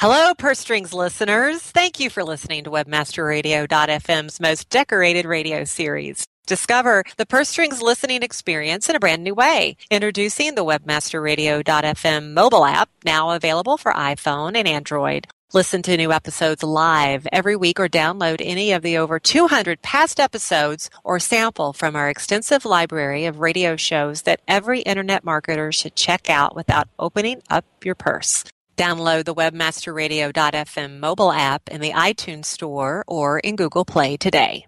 Hello, 0.00 0.32
Purse 0.32 0.60
Strings 0.60 0.92
listeners. 0.92 1.60
Thank 1.60 1.98
you 1.98 2.08
for 2.08 2.22
listening 2.22 2.62
to 2.62 2.70
WebmasterRadio.fm's 2.70 4.38
most 4.38 4.70
decorated 4.70 5.26
radio 5.26 5.64
series. 5.64 6.24
Discover 6.46 7.02
the 7.16 7.26
Purse 7.26 7.48
Strings 7.48 7.82
listening 7.82 8.22
experience 8.22 8.88
in 8.88 8.94
a 8.94 9.00
brand 9.00 9.24
new 9.24 9.34
way. 9.34 9.76
Introducing 9.90 10.54
the 10.54 10.64
WebmasterRadio.fm 10.64 12.32
mobile 12.32 12.64
app, 12.64 12.88
now 13.04 13.30
available 13.30 13.76
for 13.76 13.92
iPhone 13.92 14.56
and 14.56 14.68
Android. 14.68 15.26
Listen 15.52 15.82
to 15.82 15.96
new 15.96 16.12
episodes 16.12 16.62
live 16.62 17.26
every 17.32 17.56
week 17.56 17.80
or 17.80 17.88
download 17.88 18.40
any 18.40 18.70
of 18.70 18.82
the 18.82 18.98
over 18.98 19.18
200 19.18 19.82
past 19.82 20.20
episodes 20.20 20.90
or 21.02 21.18
sample 21.18 21.72
from 21.72 21.96
our 21.96 22.08
extensive 22.08 22.64
library 22.64 23.24
of 23.24 23.40
radio 23.40 23.74
shows 23.74 24.22
that 24.22 24.42
every 24.46 24.82
internet 24.82 25.24
marketer 25.24 25.74
should 25.74 25.96
check 25.96 26.30
out 26.30 26.54
without 26.54 26.88
opening 27.00 27.42
up 27.50 27.64
your 27.82 27.96
purse. 27.96 28.44
Download 28.78 29.24
the 29.24 29.34
webmasterradio.fm 29.34 31.00
mobile 31.00 31.32
app 31.32 31.68
in 31.68 31.80
the 31.80 31.90
iTunes 31.90 32.44
Store 32.44 33.02
or 33.08 33.40
in 33.40 33.56
Google 33.56 33.84
Play 33.84 34.16
today. 34.16 34.67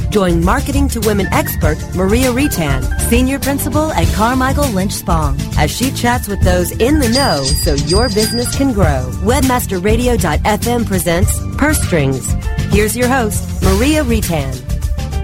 Join 0.11 0.43
Marketing 0.43 0.89
to 0.89 0.99
Women 0.99 1.27
expert 1.31 1.77
Maria 1.95 2.31
Reitan, 2.31 2.83
Senior 3.09 3.39
Principal 3.39 3.93
at 3.93 4.13
Carmichael 4.13 4.67
Lynch 4.67 4.91
Spong, 4.91 5.39
as 5.57 5.71
she 5.71 5.89
chats 5.91 6.27
with 6.27 6.41
those 6.43 6.71
in 6.71 6.99
the 6.99 7.07
know 7.07 7.41
so 7.43 7.75
your 7.85 8.09
business 8.09 8.53
can 8.57 8.73
grow. 8.73 9.09
Webmasterradio.fm 9.23 10.85
presents 10.85 11.39
Purse 11.57 11.81
Strings. 11.81 12.29
Here's 12.73 12.95
your 12.97 13.07
host, 13.07 13.63
Maria 13.63 14.03
Reitan. 14.03 14.70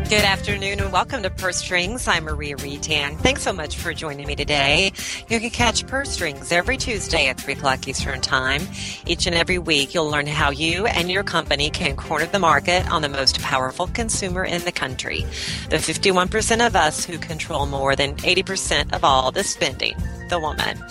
Good 0.10 0.24
afternoon 0.24 0.80
and 0.80 0.94
welcome 0.94 1.22
to 1.24 1.30
Purse 1.30 1.58
Strings. 1.58 2.08
I'm 2.08 2.24
Maria 2.24 2.56
Reitan. 2.56 3.18
Thanks 3.18 3.42
so 3.42 3.52
much 3.52 3.76
for 3.76 3.94
joining 3.94 4.26
me 4.26 4.38
today. 4.38 4.94
You 5.28 5.38
can 5.42 5.50
catch 5.50 5.86
Purse 5.86 6.12
Strings 6.12 6.50
every 6.50 6.78
Tuesday 6.78 7.28
at 7.28 7.42
3 7.42 7.56
o'clock 7.56 7.86
Eastern 7.90 8.22
Time. 8.22 8.62
Each 9.06 9.28
and 9.28 9.36
every 9.36 9.58
week, 9.58 9.94
you'll 9.94 10.10
learn 10.10 10.26
how 10.26 10.50
you 10.50 10.86
and 10.86 11.12
your 11.12 11.24
company 11.24 11.70
can 11.70 11.98
corner 11.98 12.26
the 12.26 12.40
market 12.40 12.90
on 12.90 13.02
the 13.02 13.10
most 13.10 13.42
powerful 13.42 13.88
consumer 13.88 14.46
in 14.46 14.64
the 14.64 14.72
country. 14.72 15.26
The 15.72 15.76
51% 15.76 16.66
of 16.66 16.78
us 16.78 17.04
who 17.04 17.18
control 17.18 17.66
more 17.66 17.94
than 17.94 18.16
80% 18.16 18.94
of 18.94 19.04
all 19.04 19.34
the 19.34 19.44
spending, 19.44 19.98
the 20.30 20.40
woman. 20.40 20.82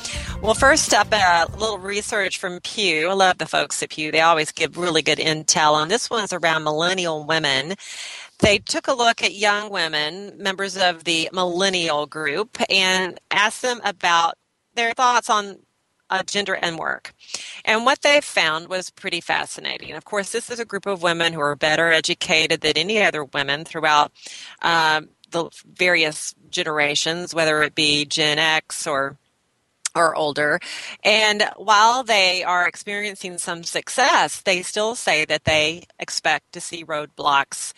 Well, 0.42 0.52
first 0.52 0.92
up, 0.92 1.08
a 1.10 1.46
little 1.56 1.78
research 1.78 2.38
from 2.38 2.60
Pew. 2.60 3.08
I 3.08 3.14
love 3.14 3.38
the 3.38 3.46
folks 3.46 3.82
at 3.82 3.88
Pew. 3.88 4.12
They 4.12 4.20
always 4.20 4.52
give 4.52 4.76
really 4.76 5.00
good 5.00 5.16
intel, 5.16 5.80
and 5.80 5.90
this 5.90 6.10
one's 6.10 6.34
around 6.34 6.64
millennial 6.64 7.24
women. 7.24 7.76
They 8.38 8.58
took 8.58 8.86
a 8.86 8.94
look 8.94 9.22
at 9.22 9.34
young 9.34 9.70
women, 9.70 10.34
members 10.36 10.76
of 10.76 11.04
the 11.04 11.30
millennial 11.32 12.06
group, 12.06 12.58
and 12.70 13.18
asked 13.30 13.62
them 13.62 13.80
about 13.84 14.34
their 14.74 14.92
thoughts 14.92 15.30
on 15.30 15.60
uh, 16.10 16.22
gender 16.22 16.54
and 16.54 16.78
work. 16.78 17.12
And 17.64 17.84
what 17.84 18.02
they 18.02 18.20
found 18.20 18.68
was 18.68 18.90
pretty 18.90 19.20
fascinating. 19.20 19.92
Of 19.92 20.04
course, 20.04 20.30
this 20.30 20.50
is 20.50 20.60
a 20.60 20.64
group 20.64 20.86
of 20.86 21.02
women 21.02 21.32
who 21.32 21.40
are 21.40 21.56
better 21.56 21.90
educated 21.90 22.60
than 22.60 22.76
any 22.76 23.02
other 23.02 23.24
women 23.24 23.64
throughout 23.64 24.12
um, 24.62 25.08
the 25.30 25.50
various 25.66 26.34
generations, 26.50 27.34
whether 27.34 27.62
it 27.62 27.74
be 27.74 28.04
Gen 28.04 28.38
X 28.38 28.86
or 28.86 29.16
or 29.94 30.14
older. 30.14 30.60
And 31.02 31.42
while 31.56 32.04
they 32.04 32.44
are 32.44 32.68
experiencing 32.68 33.38
some 33.38 33.64
success, 33.64 34.42
they 34.42 34.60
still 34.60 34.94
say 34.94 35.24
that 35.24 35.44
they 35.44 35.86
expect 35.98 36.52
to 36.52 36.60
see 36.60 36.84
roadblocks 36.84 37.72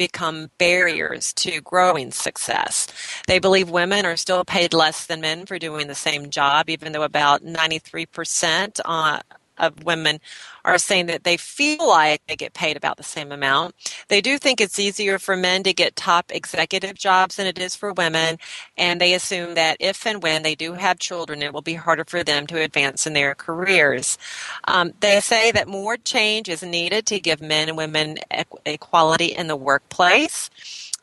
become 0.00 0.50
barriers 0.56 1.34
to 1.34 1.60
growing 1.60 2.10
success. 2.10 2.86
They 3.28 3.38
believe 3.38 3.68
women 3.68 4.06
are 4.06 4.16
still 4.16 4.46
paid 4.46 4.72
less 4.72 5.04
than 5.04 5.20
men 5.20 5.44
for 5.44 5.58
doing 5.58 5.88
the 5.88 5.94
same 5.94 6.30
job, 6.30 6.70
even 6.70 6.92
though 6.92 7.02
about 7.02 7.44
93% 7.44 8.80
uh, 8.86 9.20
of 9.60 9.84
women 9.84 10.20
are 10.64 10.78
saying 10.78 11.06
that 11.06 11.24
they 11.24 11.36
feel 11.38 11.88
like 11.88 12.22
they 12.28 12.36
get 12.36 12.54
paid 12.54 12.76
about 12.76 12.98
the 12.98 13.04
same 13.04 13.32
amount. 13.32 13.74
They 14.08 14.20
do 14.20 14.38
think 14.38 14.60
it's 14.60 14.78
easier 14.80 15.18
for 15.18 15.36
men 15.36 15.62
to 15.64 15.74
get 15.74 15.96
top 15.96 16.32
executive 16.34 16.96
jobs 16.96 17.36
than 17.36 17.46
it 17.48 17.58
is 17.58 17.76
for 17.76 17.92
women, 17.92 18.38
and 18.78 19.00
they 19.00 19.14
assume 19.14 19.54
that 19.54 19.78
if 19.80 20.06
and 20.06 20.22
when 20.22 20.42
they 20.42 20.56
do 20.56 20.74
have 20.74 20.98
children, 20.98 21.42
it 21.42 21.54
will 21.54 21.62
be 21.62 21.74
harder 21.74 22.04
for 22.06 22.24
them 22.24 22.46
to 22.48 22.60
advance 22.62 23.06
in 23.06 23.14
their 23.14 23.34
careers. 23.36 24.18
Um, 24.66 24.92
they 25.00 25.20
say 25.20 25.52
that 25.52 25.68
more 25.68 25.98
change 25.98 26.48
is 26.48 26.62
needed 26.62 27.06
to 27.06 27.20
give 27.20 27.42
men 27.42 27.68
and 27.68 27.78
women 27.78 28.18
equality 28.66 29.26
in 29.26 29.48
the 29.48 29.56
workplace. 29.56 30.50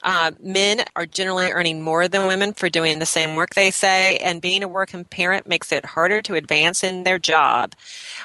Uh, 0.03 0.31
men 0.39 0.83
are 0.95 1.05
generally 1.05 1.51
earning 1.51 1.81
more 1.81 2.07
than 2.07 2.27
women 2.27 2.53
for 2.53 2.69
doing 2.69 2.99
the 2.99 3.05
same 3.05 3.35
work, 3.35 3.55
they 3.55 3.71
say, 3.71 4.17
and 4.17 4.41
being 4.41 4.63
a 4.63 4.67
working 4.67 5.03
parent 5.03 5.47
makes 5.47 5.71
it 5.71 5.85
harder 5.85 6.21
to 6.21 6.35
advance 6.35 6.83
in 6.83 7.03
their 7.03 7.19
job. 7.19 7.73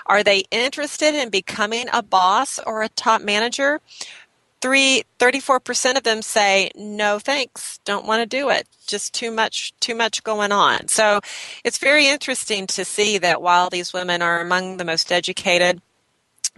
Are 0.06 0.22
they 0.22 0.44
interested 0.50 1.14
in 1.14 1.30
becoming 1.30 1.86
a 1.92 2.02
boss 2.02 2.58
or 2.58 2.82
a 2.82 2.88
top 2.88 3.22
manager? 3.22 3.80
Three, 4.60 5.02
34% 5.18 5.96
of 5.96 6.04
them 6.04 6.22
say 6.22 6.70
no 6.76 7.18
thanks 7.18 7.78
don't 7.84 8.06
want 8.06 8.20
to 8.20 8.26
do 8.26 8.48
it 8.48 8.68
just 8.86 9.12
too 9.12 9.32
much 9.32 9.72
too 9.80 9.94
much 9.94 10.22
going 10.22 10.52
on 10.52 10.86
so 10.86 11.20
it's 11.64 11.78
very 11.78 12.06
interesting 12.06 12.66
to 12.68 12.84
see 12.84 13.18
that 13.18 13.42
while 13.42 13.70
these 13.70 13.92
women 13.92 14.22
are 14.22 14.40
among 14.40 14.76
the 14.76 14.84
most 14.84 15.10
educated 15.10 15.80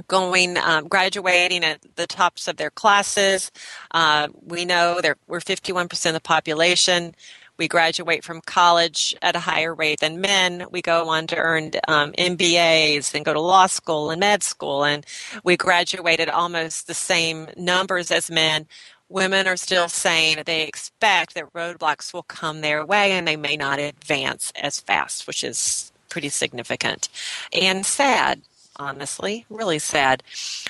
going 0.09 0.57
um, 0.59 0.89
graduating 0.89 1.65
at 1.65 1.81
the 1.97 2.07
tops 2.07 2.49
of 2.49 2.57
their 2.57 2.71
classes. 2.71 3.51
Uh, 3.91 4.29
we 4.43 4.65
know 4.65 5.01
that 5.01 5.19
we're 5.27 5.41
51% 5.41 6.07
of 6.07 6.15
the 6.15 6.21
population. 6.21 7.15
We 7.57 7.69
graduate 7.69 8.25
from 8.25 8.41
college 8.41 9.15
at 9.23 9.37
a 9.37 9.41
higher 9.41 9.73
rate 9.73 10.01
than 10.01 10.21
men. 10.21 10.67
We 10.73 10.83
go 10.83 11.09
on 11.09 11.29
to 11.29 11.37
earn 11.37 11.71
um, 11.87 12.13
MBAs 12.13 13.15
and 13.15 13.25
go 13.25 13.33
to 13.33 13.41
law 13.41 13.67
school 13.67 14.11
and 14.11 14.19
med 14.19 14.43
school, 14.43 14.85
and 14.85 15.07
we 15.45 15.57
graduate 15.57 16.19
at 16.19 16.29
almost 16.29 16.89
the 16.89 16.95
same 16.95 17.49
numbers 17.57 18.11
as 18.11 18.29
men. 18.29 18.67
Women 19.09 19.47
are 19.47 19.57
still 19.57 19.89
saying 19.89 20.43
they 20.45 20.63
expect 20.63 21.35
that 21.35 21.53
roadblocks 21.53 22.13
will 22.13 22.25
come 22.25 22.61
their 22.61 22.85
way 22.85 23.13
and 23.13 23.29
they 23.29 23.37
may 23.37 23.57
not 23.57 23.79
advance 23.79 24.53
as 24.61 24.81
fast, 24.81 25.29
which 25.29 25.45
is 25.45 25.93
pretty 26.09 26.31
significant 26.31 27.09
and 27.53 27.87
sad 27.87 28.43
honestly. 28.77 29.47
Really 29.49 29.79
sad. 29.79 30.23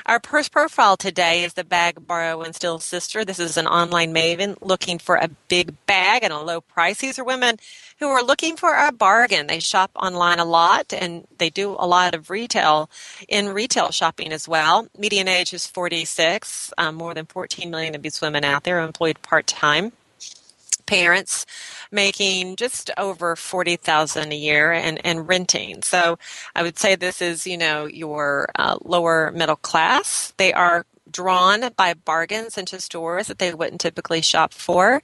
Our 0.07 0.21
first 0.21 0.53
profile 0.53 0.97
today 0.97 1.45
is 1.45 1.55
the 1.55 1.65
Bag 1.65 2.07
Borrow 2.07 2.43
and 2.43 2.55
Steal 2.55 2.79
Sister. 2.79 3.25
This 3.25 3.39
is 3.39 3.57
an 3.57 3.67
online 3.67 4.15
maven 4.15 4.57
looking 4.61 4.99
for 4.99 5.17
a 5.17 5.29
big 5.49 5.75
bag 5.87 6.23
and 6.23 6.33
a 6.33 6.41
low 6.41 6.61
price. 6.61 6.99
These 6.99 7.19
are 7.19 7.25
women 7.25 7.59
who 7.99 8.09
are 8.09 8.23
looking 8.23 8.57
for 8.57 8.75
a 8.75 8.93
bargain. 8.93 9.47
They 9.47 9.61
shop 9.61 9.91
online 9.95 10.39
a 10.39 10.45
lot 10.45 10.93
and 10.93 11.27
they 11.39 11.51
do 11.51 11.77
a 11.79 11.87
lot 11.87 12.15
of 12.15 12.31
retail 12.31 12.91
in 13.29 13.49
retail 13.49 13.91
shopping 13.91 14.33
as 14.33 14.49
well. 14.49 14.89
Median 14.99 15.29
age 15.29 15.55
is 15.55 15.67
46. 15.67 16.73
Um, 16.77 16.97
more 16.97 17.15
than 17.15 17.27
14 17.27 17.71
million 17.71 17.95
of 17.95 18.03
these 18.03 18.21
women 18.21 18.45
out 18.45 18.65
there 18.65 18.81
are 18.81 18.85
employed 18.85 19.23
part 19.23 19.47
time 19.47 19.93
parents 20.95 21.47
making 21.91 22.57
just 22.57 22.91
over 22.97 23.37
40,000 23.37 24.33
a 24.33 24.37
year 24.37 24.73
and, 24.73 25.05
and 25.05 25.29
renting. 25.29 25.83
So 25.83 26.19
I 26.55 26.63
would 26.63 26.79
say 26.79 26.95
this 26.95 27.21
is, 27.21 27.47
you 27.47 27.59
know, 27.59 27.87
your 27.87 28.49
uh, 28.57 28.79
lower 28.85 29.33
middle 29.33 29.57
class. 29.57 30.33
They 30.37 30.53
are 30.53 30.87
drawn 31.11 31.71
by 31.77 31.95
bargains 31.95 32.59
into 32.59 32.81
stores 32.81 33.27
that 33.29 33.39
they 33.39 33.53
wouldn't 33.55 33.81
typically 33.81 34.23
shop 34.23 34.53
for. 34.53 35.03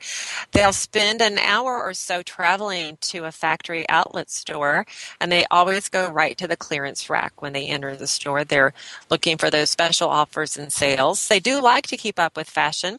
They'll 0.53 0.73
spend 0.73 1.21
an 1.21 1.39
hour 1.39 1.81
or 1.83 1.95
so 1.95 2.23
traveling 2.23 2.99
to 3.03 3.25
a 3.25 3.33
factory 3.33 3.89
outlet 3.89 4.31
store, 4.31 4.87
and 5.21 5.31
they 5.31 5.45
always 5.51 5.89
go 5.89 6.11
right 6.11 6.37
to 6.39 6.49
the 6.49 6.57
clearance 6.57 7.11
rack 7.11 7.41
when 7.43 7.53
they 7.53 7.67
enter 7.67 7.97
the 7.97 8.07
store. 8.07 8.45
They're 8.45 8.73
looking 9.11 9.37
for 9.37 9.51
those 9.51 9.71
special 9.71 10.09
offers 10.09 10.57
and 10.57 10.73
sales. 10.73 11.29
They 11.29 11.41
do 11.41 11.61
like 11.61 11.87
to 11.89 11.97
keep 11.97 12.19
up 12.19 12.37
with 12.37 12.49
fashion. 12.49 12.99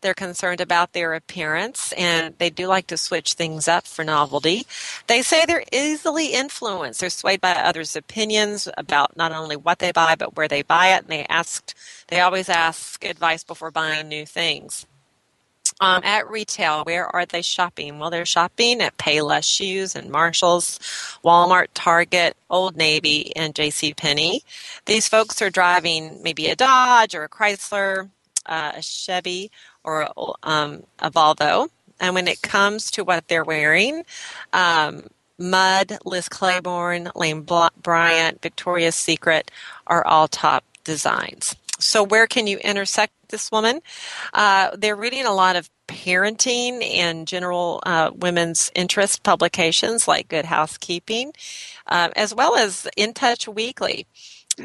They're 0.00 0.14
concerned 0.14 0.60
about 0.60 0.92
their 0.92 1.14
appearance 1.14 1.92
and 1.92 2.34
they 2.38 2.50
do 2.50 2.66
like 2.66 2.86
to 2.88 2.96
switch 2.96 3.34
things 3.34 3.68
up 3.68 3.86
for 3.86 4.04
novelty. 4.04 4.66
They 5.06 5.22
say 5.22 5.44
they're 5.44 5.64
easily 5.72 6.28
influenced. 6.28 7.00
They're 7.00 7.10
swayed 7.10 7.40
by 7.40 7.52
others' 7.52 7.96
opinions 7.96 8.68
about 8.78 9.16
not 9.16 9.32
only 9.32 9.56
what 9.56 9.78
they 9.78 9.92
buy 9.92 10.14
but 10.14 10.36
where 10.36 10.48
they 10.48 10.62
buy 10.62 10.88
it. 10.94 11.02
And 11.02 11.08
they 11.08 11.26
asked, 11.26 11.74
they 12.08 12.20
always 12.20 12.39
ask 12.48 13.04
advice 13.04 13.44
before 13.44 13.70
buying 13.70 14.08
new 14.08 14.26
things. 14.26 14.86
Um, 15.80 16.02
at 16.04 16.30
retail, 16.30 16.84
where 16.84 17.06
are 17.06 17.24
they 17.24 17.40
shopping? 17.40 17.98
Well, 17.98 18.10
they're 18.10 18.26
shopping 18.26 18.82
at 18.82 18.98
Payless 18.98 19.44
Shoes 19.44 19.96
and 19.96 20.10
Marshalls, 20.10 20.78
Walmart, 21.24 21.68
Target, 21.72 22.36
Old 22.50 22.76
Navy, 22.76 23.34
and 23.34 23.54
J.C. 23.54 23.94
Penney. 23.94 24.42
These 24.84 25.08
folks 25.08 25.40
are 25.40 25.48
driving 25.48 26.22
maybe 26.22 26.48
a 26.48 26.56
Dodge 26.56 27.14
or 27.14 27.24
a 27.24 27.28
Chrysler, 27.30 28.10
uh, 28.44 28.72
a 28.76 28.82
Chevy 28.82 29.50
or 29.82 30.10
um, 30.42 30.82
a 30.98 31.10
Volvo. 31.10 31.70
And 31.98 32.14
when 32.14 32.28
it 32.28 32.42
comes 32.42 32.90
to 32.92 33.04
what 33.04 33.28
they're 33.28 33.44
wearing, 33.44 34.04
um, 34.52 35.04
Mudd, 35.38 35.98
Liz 36.04 36.28
Claiborne, 36.28 37.10
Lane 37.14 37.42
Bryant, 37.42 38.42
Victoria's 38.42 38.94
Secret 38.94 39.50
are 39.86 40.06
all 40.06 40.28
top 40.28 40.64
designs. 40.84 41.56
So, 41.80 42.02
where 42.02 42.26
can 42.26 42.46
you 42.46 42.58
intersect 42.58 43.12
this 43.28 43.50
woman? 43.50 43.80
Uh, 44.32 44.70
they're 44.76 44.96
reading 44.96 45.26
a 45.26 45.34
lot 45.34 45.56
of 45.56 45.70
parenting 45.88 46.82
and 46.82 47.26
general 47.26 47.80
uh, 47.84 48.10
women's 48.14 48.70
interest 48.74 49.22
publications 49.22 50.06
like 50.06 50.28
Good 50.28 50.44
Housekeeping, 50.44 51.32
uh, 51.86 52.10
as 52.16 52.34
well 52.34 52.56
as 52.56 52.88
In 52.96 53.12
Touch 53.14 53.48
Weekly. 53.48 54.06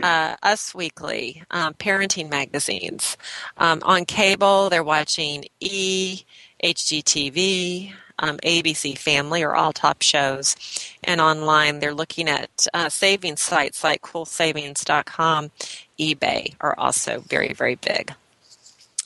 Uh, 0.01 0.35
Us 0.44 0.75
Weekly, 0.75 1.44
um, 1.51 1.73
parenting 1.75 2.29
magazines. 2.29 3.15
Um, 3.57 3.79
on 3.83 4.03
cable, 4.03 4.69
they're 4.69 4.83
watching 4.83 5.45
E, 5.61 6.23
HGTV, 6.61 7.94
um, 8.19 8.38
ABC 8.38 8.97
Family 8.97 9.44
are 9.44 9.56
all 9.56 9.73
top 9.73 10.01
shows. 10.01 10.56
And 11.03 11.19
online, 11.19 11.79
they're 11.79 11.94
looking 11.94 12.29
at 12.29 12.68
uh, 12.73 12.89
savings 12.89 13.41
sites 13.41 13.83
like 13.83 14.01
coolsavings.com, 14.01 15.51
eBay 16.00 16.56
are 16.62 16.75
also 16.77 17.19
very, 17.19 17.53
very 17.53 17.75
big. 17.75 18.13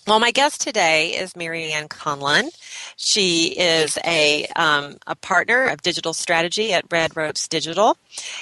Well, 0.08 0.20
my 0.20 0.32
guest 0.32 0.62
today 0.62 1.10
is 1.18 1.36
Marianne 1.36 1.88
Conlon. 1.88 2.50
She 2.96 3.54
is 3.60 3.98
a, 4.04 4.48
um, 4.56 4.98
a 5.06 5.16
partner 5.16 5.66
of 5.66 5.84
digital 5.84 6.14
strategy 6.14 6.74
at 6.74 6.86
Red 6.90 7.16
Ropes 7.16 7.48
Digital, 7.48 7.96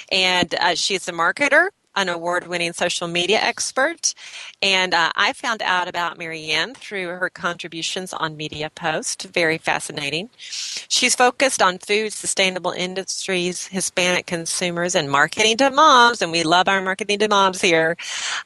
and 0.10 0.56
uh, 0.56 0.76
she's 0.76 1.10
a 1.10 1.12
marketer 1.12 1.70
an 1.98 2.08
award 2.08 2.48
winning 2.48 2.72
social 2.72 3.08
media 3.08 3.40
expert. 3.40 4.14
And 4.62 4.94
uh, 4.94 5.12
I 5.16 5.34
found 5.34 5.62
out 5.64 5.90
about 5.90 6.18
Marianne 6.18 6.76
through 6.76 7.08
her 7.08 7.30
contributions 7.30 8.14
on 8.14 8.38
Media 8.38 8.70
Post. 8.70 9.24
Very 9.24 9.58
fascinating. 9.58 10.30
She's 10.38 11.16
focused 11.16 11.62
on 11.62 11.80
food, 11.80 12.14
sustainable 12.14 12.72
industries, 12.72 13.68
Hispanic 13.68 14.28
consumers, 14.28 14.96
and 14.96 15.10
marketing 15.10 15.58
to 15.58 15.72
moms. 15.72 16.22
And 16.22 16.32
we 16.32 16.44
love 16.44 16.68
our 16.68 16.82
marketing 16.82 17.20
to 17.20 17.28
moms 17.28 17.62
here. 17.62 17.98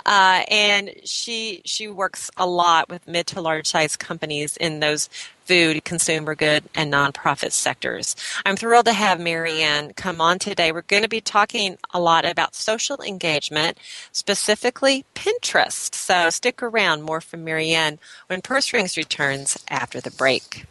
Uh, 0.05 0.43
and 0.49 0.91
she 1.03 1.61
she 1.65 1.87
works 1.89 2.31
a 2.37 2.47
lot 2.47 2.89
with 2.89 3.05
mid 3.07 3.27
to 3.27 3.41
large 3.41 3.67
size 3.67 3.97
companies 3.97 4.55
in 4.57 4.79
those 4.79 5.09
food, 5.45 5.83
consumer 5.83 6.35
good, 6.35 6.63
and 6.75 6.91
nonprofit 6.91 7.51
sectors. 7.51 8.15
I'm 8.45 8.55
thrilled 8.55 8.85
to 8.85 8.93
have 8.93 9.19
Marianne 9.19 9.93
come 9.93 10.21
on 10.21 10.39
today. 10.39 10.71
We're 10.71 10.81
going 10.83 11.03
to 11.03 11.09
be 11.09 11.21
talking 11.21 11.77
a 11.93 11.99
lot 11.99 12.25
about 12.25 12.55
social 12.55 13.01
engagement, 13.01 13.77
specifically 14.11 15.05
Pinterest. 15.15 15.93
So 15.93 16.29
stick 16.29 16.61
around, 16.63 17.03
more 17.03 17.21
from 17.21 17.43
Marianne 17.43 17.99
when 18.27 18.41
Purse 18.41 18.65
Strings 18.65 18.97
returns 18.97 19.57
after 19.69 19.99
the 19.99 20.11
break. 20.11 20.65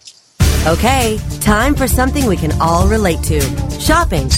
Okay, 0.67 1.19
time 1.40 1.75
for 1.75 1.88
something 1.88 2.26
we 2.26 2.37
can 2.37 2.52
all 2.61 2.87
relate 2.87 3.22
to 3.25 3.40
shopping. 3.81 4.28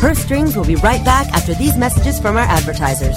Purse 0.00 0.18
Strings 0.18 0.56
will 0.56 0.64
be 0.64 0.76
right 0.76 1.04
back 1.04 1.26
after 1.28 1.54
these 1.54 1.76
messages 1.76 2.18
from 2.20 2.36
our 2.36 2.44
advertisers. 2.44 3.16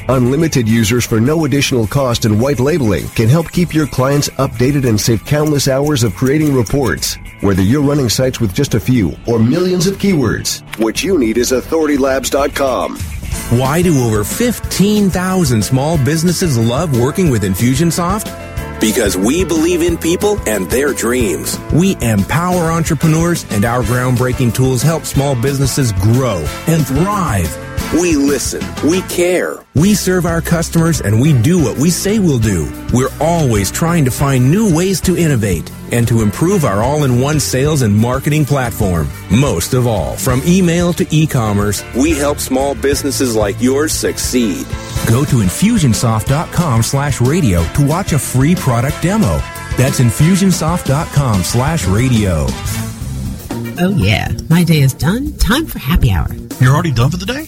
Unlimited 0.11 0.67
users 0.67 1.05
for 1.05 1.21
no 1.21 1.45
additional 1.45 1.87
cost 1.87 2.25
and 2.25 2.37
white 2.37 2.59
labeling 2.59 3.07
can 3.15 3.29
help 3.29 3.49
keep 3.49 3.73
your 3.73 3.87
clients 3.87 4.27
updated 4.31 4.85
and 4.85 4.99
save 4.99 5.23
countless 5.23 5.69
hours 5.69 6.03
of 6.03 6.13
creating 6.15 6.53
reports. 6.53 7.17
Whether 7.39 7.61
you're 7.61 7.81
running 7.81 8.09
sites 8.09 8.41
with 8.41 8.53
just 8.53 8.73
a 8.73 8.79
few 8.81 9.15
or 9.25 9.39
millions 9.39 9.87
of 9.87 9.99
keywords, 9.99 10.63
what 10.77 11.01
you 11.01 11.17
need 11.17 11.37
is 11.37 11.53
authoritylabs.com. 11.53 12.97
Why 13.57 13.81
do 13.81 14.03
over 14.03 14.25
15,000 14.25 15.63
small 15.63 15.97
businesses 15.97 16.57
love 16.57 16.99
working 16.99 17.29
with 17.29 17.43
Infusionsoft? 17.43 18.81
Because 18.81 19.15
we 19.15 19.45
believe 19.45 19.81
in 19.81 19.97
people 19.97 20.37
and 20.45 20.69
their 20.69 20.91
dreams. 20.93 21.57
We 21.71 21.95
empower 22.01 22.69
entrepreneurs 22.69 23.45
and 23.49 23.63
our 23.63 23.81
groundbreaking 23.83 24.55
tools 24.55 24.81
help 24.81 25.05
small 25.05 25.41
businesses 25.41 25.93
grow 25.93 26.45
and 26.67 26.85
thrive. 26.85 27.70
We 27.93 28.15
listen. 28.15 28.61
We 28.89 29.01
care. 29.03 29.57
We 29.75 29.95
serve 29.95 30.25
our 30.25 30.39
customers 30.41 31.01
and 31.01 31.19
we 31.19 31.33
do 31.41 31.61
what 31.61 31.77
we 31.77 31.89
say 31.89 32.19
we'll 32.19 32.39
do. 32.39 32.71
We're 32.93 33.11
always 33.19 33.69
trying 33.69 34.05
to 34.05 34.11
find 34.11 34.49
new 34.49 34.73
ways 34.73 35.01
to 35.01 35.17
innovate 35.17 35.69
and 35.91 36.07
to 36.07 36.21
improve 36.21 36.63
our 36.63 36.81
all-in-one 36.81 37.41
sales 37.41 37.81
and 37.81 37.93
marketing 37.93 38.45
platform. 38.45 39.09
Most 39.29 39.73
of 39.73 39.87
all, 39.87 40.15
from 40.15 40.41
email 40.45 40.93
to 40.93 41.05
e-commerce, 41.11 41.83
we 41.93 42.11
help 42.11 42.39
small 42.39 42.75
businesses 42.75 43.35
like 43.35 43.61
yours 43.61 43.91
succeed. 43.91 44.65
Go 45.05 45.25
to 45.25 45.37
infusionsoft.com 45.43 46.83
slash 46.83 47.19
radio 47.19 47.61
to 47.73 47.85
watch 47.85 48.13
a 48.13 48.19
free 48.19 48.55
product 48.55 49.01
demo. 49.01 49.39
That's 49.75 49.99
infusionsoft.com 49.99 51.43
slash 51.43 51.85
radio. 51.87 52.45
Oh 53.83 53.93
yeah, 53.97 54.31
my 54.49 54.63
day 54.63 54.79
is 54.79 54.93
done. 54.93 55.33
Time 55.37 55.65
for 55.65 55.79
happy 55.79 56.11
hour. 56.11 56.33
You're 56.61 56.73
already 56.73 56.93
done 56.93 57.11
for 57.11 57.17
the 57.17 57.25
day? 57.25 57.47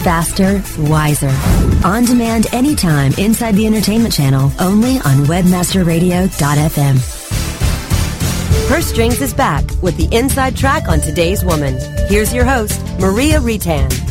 faster, 0.00 0.62
wiser. 0.90 1.32
On 1.84 2.04
demand 2.04 2.52
anytime 2.52 3.12
inside 3.18 3.54
the 3.54 3.66
entertainment 3.66 4.14
channel, 4.14 4.52
only 4.58 4.96
on 4.96 5.24
webmasterradio.fm. 5.26 7.18
Her 8.68 8.80
Strings 8.80 9.20
is 9.20 9.34
back 9.34 9.64
with 9.82 9.96
the 9.96 10.08
inside 10.16 10.56
track 10.56 10.88
on 10.88 11.00
today's 11.00 11.44
woman. 11.44 11.78
Here's 12.08 12.32
your 12.32 12.44
host, 12.44 12.80
Maria 13.00 13.40
Reitan. 13.40 14.09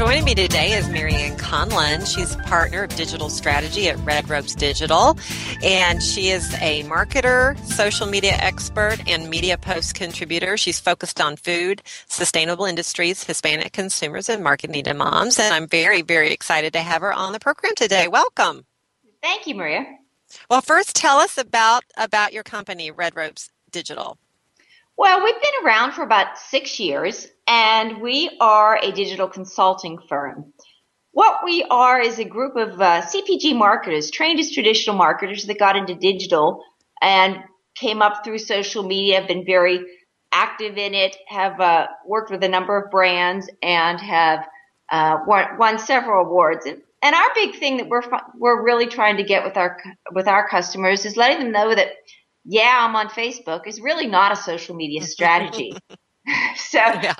Joining 0.00 0.24
me 0.24 0.34
today 0.34 0.72
is 0.72 0.88
Marianne 0.88 1.36
Conlon. 1.36 2.06
She's 2.10 2.34
a 2.34 2.38
partner 2.38 2.84
of 2.84 2.96
digital 2.96 3.28
strategy 3.28 3.86
at 3.86 3.98
Red 3.98 4.30
Ropes 4.30 4.54
Digital, 4.54 5.18
and 5.62 6.02
she 6.02 6.30
is 6.30 6.54
a 6.54 6.84
marketer, 6.84 7.54
social 7.66 8.06
media 8.06 8.32
expert, 8.32 8.96
and 9.06 9.28
media 9.28 9.58
post 9.58 9.94
contributor. 9.94 10.56
She's 10.56 10.80
focused 10.80 11.20
on 11.20 11.36
food, 11.36 11.82
sustainable 12.06 12.64
industries, 12.64 13.24
Hispanic 13.24 13.74
consumers, 13.74 14.30
and 14.30 14.42
marketing 14.42 14.84
to 14.84 14.94
moms. 14.94 15.38
And 15.38 15.52
I'm 15.52 15.68
very, 15.68 16.00
very 16.00 16.32
excited 16.32 16.72
to 16.72 16.78
have 16.78 17.02
her 17.02 17.12
on 17.12 17.34
the 17.34 17.38
program 17.38 17.74
today. 17.76 18.08
Welcome. 18.08 18.64
Thank 19.22 19.46
you, 19.46 19.54
Maria. 19.54 19.84
Well, 20.48 20.62
first, 20.62 20.96
tell 20.96 21.18
us 21.18 21.36
about 21.36 21.84
about 21.98 22.32
your 22.32 22.42
company, 22.42 22.90
Red 22.90 23.14
Ropes 23.16 23.50
Digital. 23.70 24.16
Well, 24.96 25.22
we've 25.22 25.42
been 25.42 25.66
around 25.66 25.92
for 25.92 26.04
about 26.04 26.38
six 26.38 26.80
years 26.80 27.28
and 27.50 28.00
we 28.00 28.30
are 28.40 28.78
a 28.80 28.92
digital 28.92 29.26
consulting 29.26 29.98
firm. 30.08 30.52
What 31.10 31.40
we 31.44 31.64
are 31.68 32.00
is 32.00 32.20
a 32.20 32.24
group 32.24 32.54
of 32.54 32.80
uh, 32.80 33.02
CPG 33.02 33.58
marketers, 33.58 34.12
trained 34.12 34.38
as 34.38 34.52
traditional 34.52 34.94
marketers 34.94 35.44
that 35.46 35.58
got 35.58 35.74
into 35.74 35.96
digital 35.96 36.62
and 37.02 37.38
came 37.74 38.02
up 38.02 38.22
through 38.24 38.38
social 38.38 38.84
media, 38.84 39.18
have 39.18 39.26
been 39.26 39.44
very 39.44 39.84
active 40.32 40.78
in 40.78 40.94
it, 40.94 41.16
have 41.26 41.58
uh, 41.58 41.88
worked 42.06 42.30
with 42.30 42.44
a 42.44 42.48
number 42.48 42.80
of 42.80 42.88
brands, 42.92 43.50
and 43.64 44.00
have 44.00 44.46
uh, 44.92 45.16
won, 45.26 45.58
won, 45.58 45.78
several 45.80 46.24
awards. 46.24 46.66
And, 46.66 46.80
and 47.02 47.16
our 47.16 47.34
big 47.34 47.56
thing 47.56 47.78
that 47.78 47.88
we're 47.88 48.02
we're 48.38 48.62
really 48.62 48.86
trying 48.86 49.16
to 49.16 49.24
get 49.24 49.42
with 49.42 49.56
our 49.56 49.76
with 50.12 50.28
our 50.28 50.48
customers 50.48 51.04
is 51.04 51.16
letting 51.16 51.40
them 51.40 51.50
know 51.50 51.74
that 51.74 51.88
yeah, 52.44 52.86
I'm 52.86 52.94
on 52.94 53.08
Facebook 53.08 53.66
is 53.66 53.80
really 53.80 54.06
not 54.06 54.30
a 54.30 54.36
social 54.36 54.76
media 54.76 55.02
strategy. 55.02 55.76
so 56.56 56.78
yeah. 56.78 57.14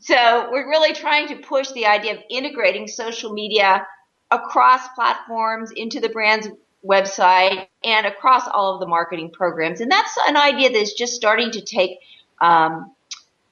so 0.00 0.48
we're 0.50 0.68
really 0.68 0.94
trying 0.94 1.28
to 1.28 1.36
push 1.36 1.70
the 1.72 1.86
idea 1.86 2.14
of 2.14 2.20
integrating 2.30 2.86
social 2.86 3.32
media 3.32 3.86
across 4.30 4.88
platforms 4.94 5.70
into 5.76 6.00
the 6.00 6.08
brand's 6.08 6.48
website 6.84 7.66
and 7.84 8.06
across 8.06 8.48
all 8.48 8.74
of 8.74 8.80
the 8.80 8.86
marketing 8.86 9.30
programs. 9.30 9.80
And 9.80 9.90
that's 9.90 10.16
an 10.26 10.36
idea 10.36 10.70
that's 10.70 10.94
just 10.94 11.14
starting 11.14 11.50
to 11.52 11.60
take 11.60 11.98
um, 12.40 12.92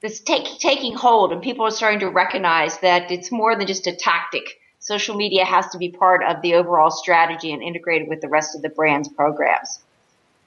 that's 0.01 0.19
take, 0.19 0.45
taking 0.59 0.95
hold, 0.95 1.31
and 1.31 1.41
people 1.41 1.65
are 1.65 1.71
starting 1.71 1.99
to 1.99 2.09
recognize 2.09 2.77
that 2.79 3.11
it's 3.11 3.31
more 3.31 3.55
than 3.55 3.67
just 3.67 3.87
a 3.87 3.95
tactic. 3.95 4.59
Social 4.79 5.15
media 5.15 5.45
has 5.45 5.67
to 5.69 5.77
be 5.77 5.89
part 5.89 6.23
of 6.23 6.41
the 6.41 6.55
overall 6.55 6.89
strategy 6.89 7.53
and 7.53 7.61
integrated 7.61 8.09
with 8.09 8.19
the 8.19 8.27
rest 8.27 8.55
of 8.55 8.63
the 8.63 8.69
brand's 8.69 9.07
programs. 9.09 9.79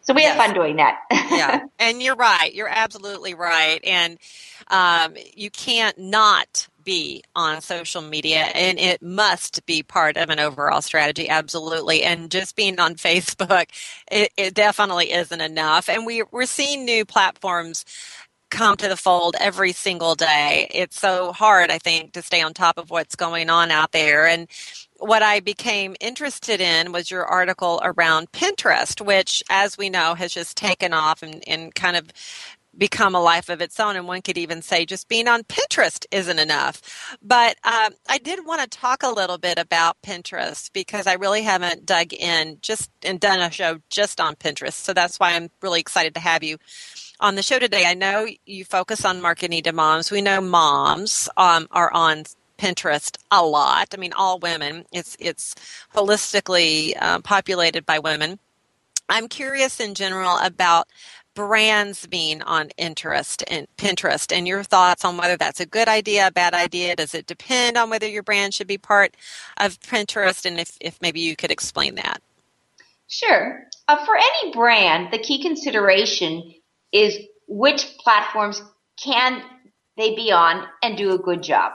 So 0.04 0.12
we 0.14 0.22
yes. 0.22 0.36
have 0.36 0.46
fun 0.46 0.54
doing 0.54 0.76
that. 0.76 1.00
yeah, 1.10 1.64
and 1.78 2.02
you're 2.02 2.16
right. 2.16 2.54
You're 2.54 2.68
absolutely 2.68 3.34
right. 3.34 3.80
And 3.84 4.18
um, 4.68 5.14
you 5.34 5.50
can't 5.50 5.98
not 5.98 6.68
be 6.84 7.22
on 7.34 7.60
social 7.60 8.02
media 8.02 8.40
and 8.54 8.78
it 8.78 9.00
must 9.02 9.64
be 9.66 9.82
part 9.82 10.16
of 10.16 10.28
an 10.28 10.38
overall 10.38 10.82
strategy 10.82 11.28
absolutely 11.28 12.02
and 12.02 12.30
just 12.30 12.56
being 12.56 12.78
on 12.78 12.94
facebook 12.94 13.66
it, 14.10 14.30
it 14.36 14.54
definitely 14.54 15.10
isn't 15.10 15.40
enough 15.40 15.88
and 15.88 16.04
we, 16.04 16.22
we're 16.30 16.44
seeing 16.46 16.84
new 16.84 17.04
platforms 17.04 17.86
come 18.54 18.76
to 18.76 18.88
the 18.88 18.96
fold 18.96 19.34
every 19.40 19.72
single 19.72 20.14
day. 20.14 20.68
It's 20.72 20.98
so 20.98 21.32
hard, 21.32 21.70
I 21.70 21.78
think, 21.78 22.12
to 22.12 22.22
stay 22.22 22.40
on 22.40 22.54
top 22.54 22.78
of 22.78 22.88
what's 22.88 23.16
going 23.16 23.50
on 23.50 23.72
out 23.72 23.90
there. 23.90 24.26
And 24.28 24.46
what 24.98 25.22
I 25.22 25.40
became 25.40 25.96
interested 26.00 26.60
in 26.60 26.92
was 26.92 27.10
your 27.10 27.24
article 27.24 27.80
around 27.82 28.30
Pinterest, 28.30 29.04
which, 29.04 29.42
as 29.50 29.76
we 29.76 29.90
know, 29.90 30.14
has 30.14 30.32
just 30.32 30.56
taken 30.56 30.92
off 30.92 31.22
and, 31.22 31.42
and 31.48 31.74
kind 31.74 31.96
of 31.96 32.12
become 32.78 33.14
a 33.14 33.20
life 33.20 33.48
of 33.48 33.60
its 33.60 33.78
own. 33.80 33.96
And 33.96 34.06
one 34.06 34.22
could 34.22 34.38
even 34.38 34.62
say 34.62 34.86
just 34.86 35.08
being 35.08 35.26
on 35.26 35.42
Pinterest 35.42 36.06
isn't 36.12 36.38
enough. 36.38 37.16
But 37.20 37.56
um, 37.64 37.92
I 38.08 38.18
did 38.22 38.46
want 38.46 38.62
to 38.62 38.78
talk 38.78 39.02
a 39.02 39.10
little 39.10 39.38
bit 39.38 39.58
about 39.58 40.00
Pinterest 40.02 40.72
because 40.72 41.08
I 41.08 41.14
really 41.14 41.42
haven't 41.42 41.86
dug 41.86 42.12
in 42.12 42.58
just 42.62 42.90
and 43.02 43.18
done 43.18 43.40
a 43.40 43.50
show 43.50 43.80
just 43.90 44.20
on 44.20 44.36
Pinterest. 44.36 44.74
So 44.74 44.92
that's 44.92 45.18
why 45.18 45.34
I'm 45.34 45.50
really 45.60 45.80
excited 45.80 46.14
to 46.14 46.20
have 46.20 46.44
you 46.44 46.58
on 47.20 47.34
the 47.34 47.42
show 47.42 47.58
today. 47.58 47.84
I 47.86 47.94
know 47.94 48.26
you 48.46 48.64
focus 48.64 49.04
on 49.04 49.20
marketing 49.20 49.62
to 49.64 49.72
moms. 49.72 50.10
We 50.10 50.22
know 50.22 50.40
moms 50.40 51.28
um, 51.36 51.68
are 51.70 51.92
on 51.92 52.24
Pinterest 52.58 53.16
a 53.30 53.44
lot. 53.44 53.88
I 53.92 53.96
mean, 53.96 54.12
all 54.12 54.38
women. 54.38 54.84
It's 54.92 55.16
it's 55.18 55.54
holistically 55.94 56.94
uh, 57.00 57.20
populated 57.20 57.84
by 57.84 57.98
women. 57.98 58.38
I'm 59.08 59.28
curious 59.28 59.80
in 59.80 59.94
general 59.94 60.38
about 60.38 60.88
brands 61.34 62.06
being 62.06 62.42
on 62.42 62.70
interest 62.76 63.42
and 63.48 63.66
Pinterest 63.76 64.34
and 64.34 64.46
your 64.46 64.62
thoughts 64.62 65.04
on 65.04 65.16
whether 65.16 65.36
that's 65.36 65.60
a 65.60 65.66
good 65.66 65.88
idea, 65.88 66.28
a 66.28 66.32
bad 66.32 66.54
idea. 66.54 66.96
Does 66.96 67.14
it 67.14 67.26
depend 67.26 67.76
on 67.76 67.90
whether 67.90 68.08
your 68.08 68.22
brand 68.22 68.54
should 68.54 68.68
be 68.68 68.78
part 68.78 69.16
of 69.56 69.80
Pinterest? 69.80 70.46
And 70.46 70.60
if, 70.60 70.76
if 70.80 71.02
maybe 71.02 71.20
you 71.20 71.36
could 71.36 71.50
explain 71.50 71.96
that. 71.96 72.22
Sure. 73.08 73.64
Uh, 73.88 74.04
for 74.06 74.16
any 74.16 74.52
brand, 74.52 75.12
the 75.12 75.18
key 75.18 75.42
consideration 75.42 76.54
is 76.94 77.18
which 77.48 77.98
platforms 77.98 78.62
can 79.02 79.42
they 79.96 80.14
be 80.14 80.32
on 80.32 80.64
and 80.82 80.96
do 80.96 81.12
a 81.12 81.18
good 81.18 81.42
job. 81.42 81.72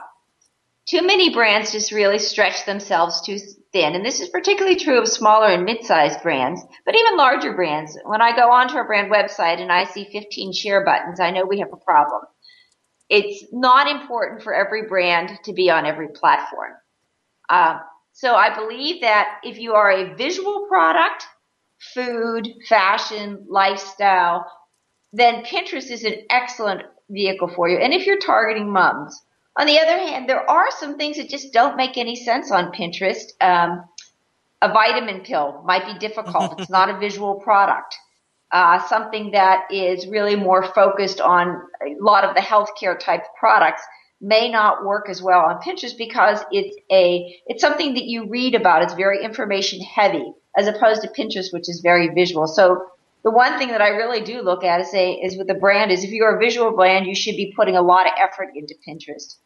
Too 0.86 1.02
many 1.02 1.32
brands 1.32 1.72
just 1.72 1.92
really 1.92 2.18
stretch 2.18 2.64
themselves 2.64 3.20
too 3.20 3.38
thin, 3.72 3.94
and 3.94 4.04
this 4.04 4.18
is 4.18 4.30
particularly 4.30 4.76
true 4.76 4.98
of 4.98 5.06
smaller 5.06 5.46
and 5.46 5.64
mid-sized 5.64 6.22
brands, 6.22 6.64
but 6.84 6.96
even 6.96 7.16
larger 7.16 7.52
brands. 7.52 7.96
When 8.04 8.20
I 8.20 8.34
go 8.34 8.50
onto 8.50 8.78
a 8.78 8.84
brand 8.84 9.12
website 9.12 9.60
and 9.60 9.70
I 9.70 9.84
see 9.84 10.08
15 10.10 10.52
share 10.52 10.84
buttons, 10.84 11.20
I 11.20 11.30
know 11.30 11.44
we 11.44 11.60
have 11.60 11.72
a 11.72 11.76
problem. 11.76 12.22
It's 13.08 13.44
not 13.52 13.88
important 13.88 14.42
for 14.42 14.54
every 14.54 14.88
brand 14.88 15.38
to 15.44 15.52
be 15.52 15.70
on 15.70 15.86
every 15.86 16.08
platform. 16.08 16.72
Uh, 17.48 17.78
so 18.12 18.34
I 18.34 18.54
believe 18.54 19.02
that 19.02 19.38
if 19.44 19.58
you 19.58 19.74
are 19.74 19.90
a 19.90 20.14
visual 20.14 20.66
product, 20.68 21.26
food, 21.94 22.48
fashion, 22.68 23.46
lifestyle, 23.48 24.46
then 25.12 25.44
Pinterest 25.44 25.90
is 25.90 26.04
an 26.04 26.14
excellent 26.30 26.82
vehicle 27.08 27.48
for 27.48 27.68
you. 27.68 27.78
And 27.78 27.92
if 27.92 28.06
you're 28.06 28.18
targeting 28.18 28.70
moms, 28.70 29.20
on 29.56 29.66
the 29.66 29.78
other 29.78 29.98
hand, 29.98 30.28
there 30.28 30.48
are 30.48 30.70
some 30.70 30.96
things 30.96 31.16
that 31.16 31.28
just 31.28 31.52
don't 31.52 31.76
make 31.76 31.98
any 31.98 32.16
sense 32.16 32.50
on 32.50 32.72
Pinterest. 32.72 33.32
Um, 33.40 33.84
a 34.62 34.68
vitamin 34.72 35.22
pill 35.22 35.62
might 35.64 35.86
be 35.86 35.98
difficult. 35.98 36.60
it's 36.60 36.70
not 36.70 36.88
a 36.88 36.98
visual 37.00 37.34
product. 37.36 37.96
Uh, 38.52 38.84
something 38.88 39.30
that 39.32 39.70
is 39.70 40.06
really 40.06 40.36
more 40.36 40.64
focused 40.64 41.20
on 41.20 41.62
a 41.84 41.94
lot 42.00 42.24
of 42.24 42.34
the 42.34 42.40
healthcare 42.40 42.98
type 42.98 43.22
products 43.38 43.82
may 44.20 44.50
not 44.50 44.84
work 44.84 45.08
as 45.08 45.22
well 45.22 45.40
on 45.40 45.60
Pinterest 45.62 45.96
because 45.96 46.42
it's 46.50 46.76
a 46.90 47.40
it's 47.46 47.60
something 47.60 47.94
that 47.94 48.04
you 48.04 48.28
read 48.28 48.54
about. 48.54 48.82
It's 48.82 48.94
very 48.94 49.24
information 49.24 49.80
heavy 49.80 50.32
as 50.56 50.66
opposed 50.66 51.02
to 51.02 51.08
Pinterest, 51.08 51.52
which 51.52 51.68
is 51.68 51.80
very 51.80 52.08
visual. 52.08 52.46
So 52.46 52.84
the 53.22 53.30
one 53.30 53.58
thing 53.58 53.68
that 53.68 53.82
I 53.82 53.88
really 53.88 54.22
do 54.22 54.40
look 54.42 54.64
at 54.64 54.80
is 54.80 54.90
say 54.90 55.12
is 55.12 55.36
with 55.36 55.46
the 55.46 55.54
brand 55.54 55.90
is 55.90 56.04
if 56.04 56.10
you're 56.10 56.36
a 56.36 56.38
visual 56.38 56.72
brand, 56.72 57.06
you 57.06 57.14
should 57.14 57.36
be 57.36 57.52
putting 57.54 57.76
a 57.76 57.82
lot 57.82 58.06
of 58.06 58.12
effort 58.18 58.50
into 58.54 58.74
Pinterest. 58.86 59.36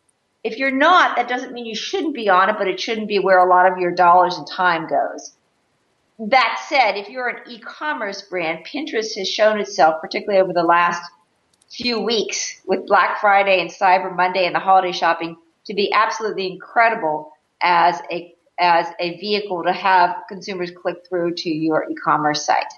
If 0.45 0.59
you're 0.59 0.71
not, 0.71 1.17
that 1.17 1.29
doesn't 1.29 1.53
mean 1.53 1.67
you 1.67 1.75
shouldn't 1.75 2.15
be 2.15 2.29
on 2.29 2.51
it, 2.51 2.57
but 2.59 2.69
it 2.69 2.79
shouldn't 2.79 3.09
be 3.09 3.19
where 3.19 3.39
a 3.39 3.49
lot 3.49 3.71
of 3.71 3.79
your 3.79 3.93
dollars 3.93 4.37
and 4.37 4.47
time 4.47 4.87
goes. 4.87 5.33
That 6.19 6.63
said, 6.69 6.97
if 6.97 7.09
you're 7.09 7.29
an 7.29 7.51
e-commerce 7.51 8.23
brand, 8.23 8.65
Pinterest 8.65 9.17
has 9.17 9.29
shown 9.29 9.59
itself, 9.59 10.01
particularly 10.01 10.41
over 10.41 10.53
the 10.53 10.63
last 10.63 11.03
few 11.71 12.01
weeks 12.01 12.61
with 12.67 12.87
Black 12.87 13.21
Friday 13.21 13.61
and 13.61 13.71
Cyber 13.71 14.15
Monday 14.15 14.47
and 14.47 14.55
the 14.55 14.61
holiday 14.61 14.93
shopping, 14.93 15.37
to 15.65 15.75
be 15.75 15.93
absolutely 15.93 16.53
incredible 16.53 17.33
as 17.63 18.01
a 18.13 18.33
as 18.61 18.87
a 19.01 19.19
vehicle 19.19 19.65
to 19.65 19.73
have 19.73 20.15
consumers 20.29 20.71
click 20.71 20.99
through 21.09 21.35
to 21.35 21.51
your 21.51 21.91
e-commerce 21.91 22.45
site. 22.45 22.73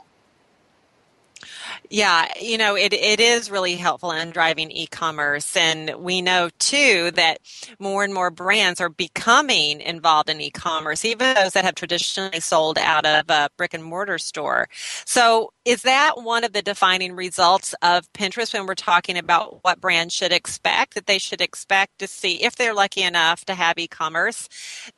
Yeah, 1.89 2.27
you 2.41 2.59
know, 2.59 2.77
it, 2.77 2.93
it 2.93 3.21
is 3.21 3.51
really 3.51 3.77
helpful 3.77 4.11
in 4.11 4.31
driving 4.31 4.71
e-commerce. 4.71 5.57
And 5.57 5.95
we 5.99 6.21
know 6.21 6.51
too 6.59 7.11
that 7.13 7.39
more 7.79 8.05
and 8.05 8.13
more 8.13 8.31
brands 8.31 8.81
are 8.81 8.89
becoming 8.89 9.81
involved 9.81 10.29
in 10.29 10.41
e-commerce, 10.41 11.05
even 11.05 11.35
those 11.35 11.53
that 11.53 11.65
have 11.65 11.75
traditionally 11.75 12.41
sold 12.41 12.79
out 12.79 13.07
of 13.07 13.31
a 13.31 13.49
brick 13.57 13.75
and 13.75 13.85
mortar 13.85 14.19
store. 14.19 14.69
So 15.05 15.53
is 15.65 15.83
that 15.83 16.23
one 16.23 16.45
of 16.45 16.53
the 16.53 16.63
defining 16.63 17.15
results 17.15 17.75
of 17.83 18.13
Pinterest 18.13 18.53
when 18.53 18.67
we're 18.67 18.75
talking 18.75 19.17
about 19.17 19.63
what 19.63 19.81
brands 19.81 20.15
should 20.15 20.33
expect, 20.33 20.95
that 20.95 21.07
they 21.07 21.19
should 21.19 21.41
expect 21.41 21.99
to 21.99 22.07
see 22.07 22.43
if 22.43 22.57
they're 22.57 22.75
lucky 22.75 23.03
enough 23.03 23.45
to 23.47 23.55
have 23.55 23.79
e-commerce, 23.79 24.49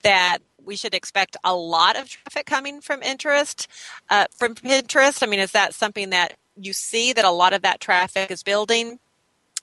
that 0.02 0.38
we 0.62 0.76
should 0.76 0.94
expect 0.94 1.36
a 1.44 1.54
lot 1.54 1.96
of 1.96 2.08
traffic 2.08 2.46
coming 2.46 2.80
from 2.80 3.02
interest 3.02 3.68
uh, 4.10 4.26
from 4.36 4.54
Pinterest? 4.54 5.22
I 5.22 5.26
mean, 5.26 5.40
is 5.40 5.52
that 5.52 5.74
something 5.74 6.10
that 6.10 6.36
you 6.60 6.72
see 6.72 7.12
that 7.12 7.24
a 7.24 7.30
lot 7.30 7.52
of 7.52 7.62
that 7.62 7.80
traffic 7.80 8.30
is 8.30 8.42
building. 8.42 8.98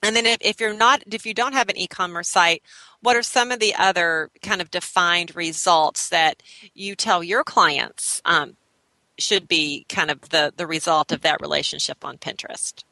And 0.02 0.14
then 0.14 0.26
if, 0.26 0.38
if 0.40 0.60
you're 0.60 0.74
not, 0.74 1.02
if 1.10 1.24
you 1.24 1.34
don't 1.34 1.54
have 1.54 1.68
an 1.68 1.76
e-commerce 1.76 2.28
site, 2.28 2.62
what 3.00 3.16
are 3.16 3.22
some 3.22 3.50
of 3.50 3.60
the 3.60 3.74
other 3.74 4.30
kind 4.42 4.60
of 4.60 4.70
defined 4.70 5.34
results 5.34 6.08
that 6.10 6.42
you 6.74 6.94
tell 6.94 7.24
your 7.24 7.44
clients 7.44 8.20
um, 8.24 8.56
should 9.18 9.48
be 9.48 9.86
kind 9.88 10.10
of 10.10 10.20
the, 10.28 10.52
the 10.56 10.66
result 10.66 11.12
of 11.12 11.22
that 11.22 11.40
relationship 11.40 12.04
on 12.04 12.18
Pinterest? 12.18 12.84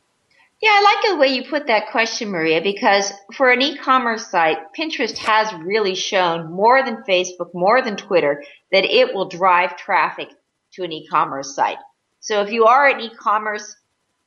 Yeah, 0.63 0.71
I 0.73 0.83
like 0.83 1.13
the 1.13 1.17
way 1.19 1.29
you 1.29 1.45
put 1.45 1.67
that 1.67 1.91
question, 1.91 2.31
Maria, 2.31 2.63
because 2.63 3.13
for 3.35 3.51
an 3.51 3.61
e-commerce 3.61 4.31
site, 4.31 4.57
Pinterest 4.79 5.19
has 5.19 5.53
really 5.63 5.95
shown 5.95 6.51
more 6.51 6.83
than 6.83 7.03
Facebook, 7.07 7.53
more 7.53 7.83
than 7.83 7.97
Twitter, 7.97 8.43
that 8.73 8.85
it 8.85 9.15
will 9.15 9.29
drive 9.29 9.77
traffic 9.77 10.29
to 10.73 10.83
an 10.85 10.93
e-commerce 10.93 11.55
site. 11.55 11.77
So 12.21 12.41
if 12.41 12.51
you 12.51 12.65
are 12.65 12.89
an 12.89 13.01
e-commerce 13.01 13.77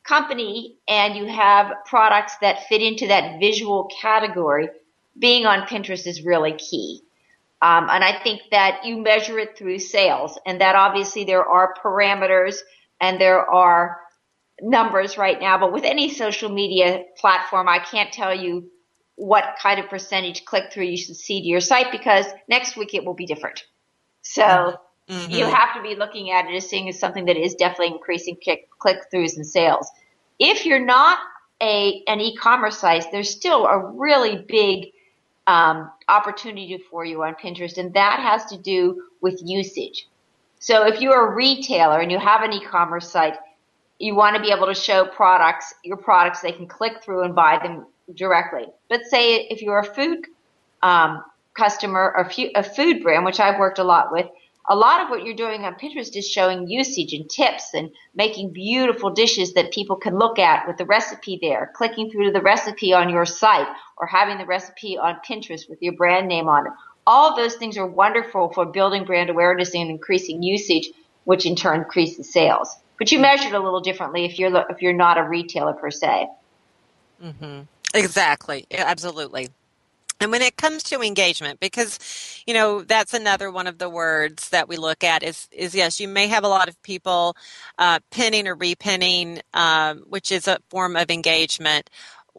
company 0.08 0.78
and 0.88 1.16
you 1.16 1.26
have 1.26 1.72
products 1.86 2.38
that 2.42 2.68
fit 2.68 2.82
into 2.82 3.08
that 3.08 3.40
visual 3.40 3.90
category, 4.02 4.70
being 5.18 5.46
on 5.46 5.68
Pinterest 5.68 6.08
is 6.08 6.24
really 6.24 6.54
key. 6.54 7.02
Um, 7.62 7.90
and 7.90 8.04
I 8.04 8.22
think 8.22 8.42
that 8.52 8.86
you 8.86 8.98
measure 8.98 9.40
it 9.40 9.58
through 9.58 9.80
sales 9.80 10.38
and 10.46 10.62
that 10.62 10.76
obviously 10.76 11.24
there 11.24 11.44
are 11.44 11.74
parameters 11.84 12.58
and 13.02 13.20
there 13.20 13.50
are 13.50 14.00
numbers 14.62 15.18
right 15.18 15.40
now, 15.40 15.58
but 15.58 15.74
with 15.74 15.84
any 15.84 16.14
social 16.14 16.50
media 16.50 17.04
platform, 17.18 17.68
I 17.68 17.80
can't 17.80 18.12
tell 18.12 18.34
you 18.34 18.70
what 19.16 19.58
kind 19.62 19.80
of 19.80 19.90
percentage 19.90 20.46
click 20.46 20.72
through 20.72 20.86
you 20.86 20.98
should 20.98 21.16
see 21.16 21.42
to 21.42 21.48
your 21.48 21.60
site 21.60 21.92
because 21.92 22.26
next 22.48 22.78
week 22.78 22.94
it 22.94 23.04
will 23.04 23.16
be 23.16 23.26
different. 23.26 23.64
So 24.22 24.78
mm-hmm. 25.10 25.32
you 25.32 25.46
have 25.46 25.76
to 25.76 25.82
be 25.82 25.96
looking 25.96 26.32
at 26.32 26.46
it 26.46 26.56
as 26.56 26.70
seeing 26.70 26.90
as 26.90 27.00
something 27.00 27.26
that 27.26 27.38
is 27.38 27.56
definitely 27.56 27.94
increasing 27.94 28.38
click 28.80 29.02
throughs 29.12 29.36
and 29.36 29.46
sales. 29.46 29.90
If 30.40 30.66
you're 30.66 30.86
not 30.86 31.20
a 31.62 32.04
an 32.08 32.20
e-commerce 32.20 32.78
site, 32.78 33.06
there's 33.12 33.30
still 33.30 33.66
a 33.66 33.92
really 33.94 34.38
big 34.48 34.92
um, 35.48 35.90
opportunity 36.10 36.78
for 36.90 37.06
you 37.06 37.24
on 37.24 37.36
Pinterest, 37.36 37.78
and 37.78 37.94
that 37.94 38.20
has 38.20 38.46
to 38.46 38.58
do 38.58 39.04
with 39.22 39.42
usage. 39.44 40.08
So 40.60 40.86
if 40.86 41.02
you're 41.02 41.32
a 41.32 41.36
retailer 41.36 42.00
and 42.00 42.12
you 42.12 42.20
have 42.20 42.42
an 42.42 42.52
e-commerce 42.52 43.10
site, 43.10 43.36
you 44.00 44.16
want 44.16 44.36
to 44.36 44.42
be 44.42 44.52
able 44.52 44.68
to 44.68 44.76
show 44.76 45.06
products, 45.06 45.74
your 45.84 45.98
products, 45.98 46.42
they 46.42 46.52
can 46.52 46.68
click 46.68 47.04
through 47.04 47.24
and 47.24 47.34
buy 47.34 47.60
them 47.62 47.88
directly. 48.16 48.66
But 48.90 49.06
say 49.06 49.48
if 49.48 49.62
you're 49.62 49.80
a 49.80 49.84
food 49.84 50.26
um, 50.84 51.24
customer 51.54 52.14
or 52.16 52.30
a 52.56 52.64
food 52.64 53.02
brand, 53.02 53.26
which 53.26 53.40
I've 53.40 53.60
worked 53.60 53.80
a 53.80 53.84
lot 53.84 54.12
with, 54.12 54.28
a 54.70 54.76
lot 54.76 55.02
of 55.02 55.10
what 55.10 55.24
you're 55.24 55.36
doing 55.36 55.64
on 55.64 55.76
Pinterest 55.76 56.16
is 56.16 56.28
showing 56.28 56.68
usage 56.68 57.14
and 57.14 57.30
tips 57.30 57.74
and 57.74 57.90
making 58.16 58.52
beautiful 58.52 59.12
dishes 59.12 59.54
that 59.54 59.72
people 59.72 59.96
can 59.96 60.18
look 60.18 60.40
at 60.40 60.68
with 60.68 60.78
the 60.78 60.86
recipe 60.86 61.40
there, 61.42 61.72
clicking 61.74 62.10
through 62.10 62.26
to 62.26 62.32
the 62.32 62.42
recipe 62.42 62.94
on 62.94 63.10
your 63.10 63.26
site 63.26 63.68
or 63.98 64.06
having 64.06 64.38
the 64.38 64.46
recipe 64.46 64.98
on 64.98 65.20
Pinterest 65.28 65.70
with 65.70 65.82
your 65.82 65.94
brand 65.94 66.28
name 66.28 66.50
on 66.50 66.68
it. 66.68 66.74
All 67.06 67.30
of 67.30 67.38
those 67.38 67.56
things 67.56 67.78
are 67.78 67.88
wonderful 67.88 68.52
for 68.52 68.66
building 68.66 69.06
brand 69.06 69.30
awareness 69.30 69.74
and 69.74 69.90
increasing 69.90 70.44
usage, 70.44 70.90
which 71.24 71.46
in 71.46 71.56
turn 71.56 71.80
increases 71.80 72.34
sales. 72.34 72.76
But 73.00 73.12
you 73.12 73.20
measure 73.20 73.48
it 73.48 73.54
a 73.54 73.60
little 73.60 73.80
differently 73.80 74.26
if 74.26 74.38
you're 74.38 74.66
if 74.70 74.82
you're 74.82 74.92
not 74.92 75.18
a 75.18 75.24
retailer 75.24 75.74
per 75.74 75.92
se. 75.92 76.28
Mm-hmm. 77.24 77.62
Exactly. 77.94 78.66
Absolutely. 78.72 79.50
And 80.20 80.32
when 80.32 80.42
it 80.42 80.58
comes 80.58 80.84
to 80.84 81.02
engagement, 81.02 81.60
because 81.60 82.00
you 82.48 82.54
know 82.54 82.82
that's 82.82 83.14
another 83.14 83.52
one 83.52 83.68
of 83.68 83.78
the 83.78 83.90
words 83.90 84.50
that 84.50 84.68
we 84.68 84.78
look 84.78 85.04
at 85.04 85.24
is 85.24 85.48
is 85.52 85.76
yes, 85.76 86.00
you 86.00 86.08
may 86.08 86.28
have 86.28 86.44
a 86.44 86.50
lot 86.50 86.70
of 86.70 86.82
people 86.82 87.36
uh, 87.78 88.00
pinning 88.12 88.48
or 88.48 88.56
repinning, 88.56 89.42
um, 89.54 90.00
which 90.08 90.32
is 90.32 90.48
a 90.48 90.60
form 90.70 90.96
of 90.96 91.12
engagement. 91.12 91.90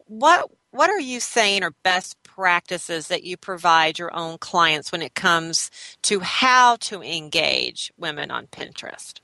What 0.06 0.50
what 0.70 0.90
are 0.90 1.00
you 1.00 1.20
saying 1.20 1.62
are 1.62 1.72
best 1.82 2.22
practices 2.22 3.08
that 3.08 3.24
you 3.24 3.36
provide 3.36 3.98
your 3.98 4.14
own 4.14 4.38
clients 4.38 4.92
when 4.92 5.02
it 5.02 5.14
comes 5.14 5.70
to 6.02 6.20
how 6.20 6.76
to 6.76 7.02
engage 7.02 7.92
women 7.96 8.30
on 8.30 8.46
Pinterest? 8.46 9.20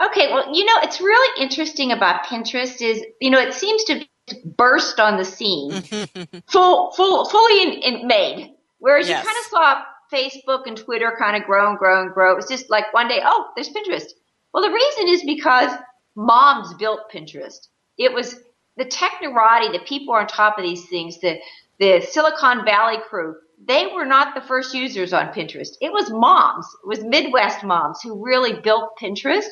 Okay, 0.00 0.32
well, 0.32 0.54
you 0.54 0.64
know, 0.64 0.74
it's 0.82 1.00
really 1.00 1.42
interesting 1.42 1.92
about 1.92 2.24
Pinterest 2.24 2.80
is, 2.82 3.04
you 3.20 3.30
know, 3.30 3.38
it 3.38 3.54
seems 3.54 3.84
to 3.84 4.04
burst 4.44 5.00
on 5.00 5.16
the 5.16 5.24
scene, 5.24 5.70
mm-hmm. 5.72 6.38
full, 6.46 6.92
full, 6.92 7.24
fully 7.26 7.62
in, 7.62 7.72
in 7.82 8.06
made. 8.06 8.54
Whereas 8.78 9.08
yes. 9.08 9.22
you 9.22 9.30
kind 9.30 9.38
of 9.38 9.50
saw 9.50 9.82
Facebook 10.12 10.66
and 10.66 10.76
Twitter 10.76 11.16
kind 11.18 11.36
of 11.36 11.44
grow 11.46 11.68
and 11.68 11.78
grow 11.78 12.02
and 12.02 12.12
grow. 12.12 12.32
It 12.32 12.36
was 12.36 12.48
just 12.48 12.70
like 12.70 12.92
one 12.92 13.08
day, 13.08 13.20
oh, 13.24 13.50
there's 13.54 13.70
Pinterest. 13.70 14.12
Well, 14.52 14.62
the 14.62 14.72
reason 14.72 15.08
is 15.08 15.24
because 15.24 15.70
moms 16.14 16.74
built 16.74 17.10
Pinterest. 17.12 17.68
It 17.98 18.12
was 18.12 18.36
the 18.76 18.84
technorati, 18.84 19.72
the 19.72 19.84
people 19.86 20.14
on 20.14 20.26
top 20.26 20.58
of 20.58 20.64
these 20.64 20.86
things, 20.88 21.20
the 21.20 21.38
the 21.80 22.00
Silicon 22.08 22.64
Valley 22.64 22.98
crew. 23.08 23.36
They 23.66 23.88
were 23.88 24.04
not 24.04 24.34
the 24.34 24.40
first 24.40 24.74
users 24.74 25.12
on 25.12 25.28
Pinterest. 25.28 25.76
It 25.80 25.92
was 25.92 26.10
moms. 26.10 26.66
It 26.84 26.86
was 26.86 27.02
Midwest 27.02 27.64
moms 27.64 28.00
who 28.02 28.24
really 28.24 28.60
built 28.60 28.96
Pinterest. 29.00 29.48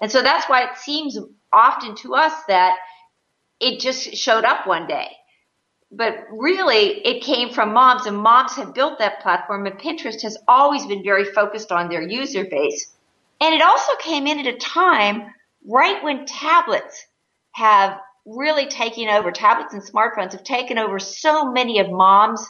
And 0.00 0.10
so 0.10 0.22
that's 0.22 0.48
why 0.48 0.62
it 0.62 0.76
seems 0.76 1.18
often 1.52 1.96
to 1.96 2.14
us 2.14 2.32
that 2.48 2.76
it 3.60 3.80
just 3.80 4.14
showed 4.14 4.44
up 4.44 4.66
one 4.66 4.86
day. 4.86 5.08
But 5.92 6.26
really, 6.30 7.00
it 7.06 7.22
came 7.22 7.52
from 7.52 7.72
moms, 7.72 8.06
and 8.06 8.16
moms 8.16 8.56
have 8.56 8.74
built 8.74 8.98
that 8.98 9.20
platform, 9.22 9.66
and 9.66 9.78
Pinterest 9.78 10.20
has 10.22 10.36
always 10.48 10.84
been 10.86 11.04
very 11.04 11.24
focused 11.24 11.70
on 11.70 11.88
their 11.88 12.02
user 12.02 12.44
base. 12.44 12.92
And 13.40 13.54
it 13.54 13.62
also 13.62 13.92
came 14.00 14.26
in 14.26 14.40
at 14.40 14.46
a 14.46 14.58
time 14.58 15.32
right 15.64 16.02
when 16.02 16.26
tablets 16.26 17.06
have 17.52 17.98
really 18.24 18.66
taken 18.66 19.08
over, 19.08 19.30
tablets 19.30 19.74
and 19.74 19.82
smartphones 19.82 20.32
have 20.32 20.42
taken 20.42 20.78
over 20.78 20.98
so 20.98 21.52
many 21.52 21.78
of 21.78 21.88
mom's 21.90 22.44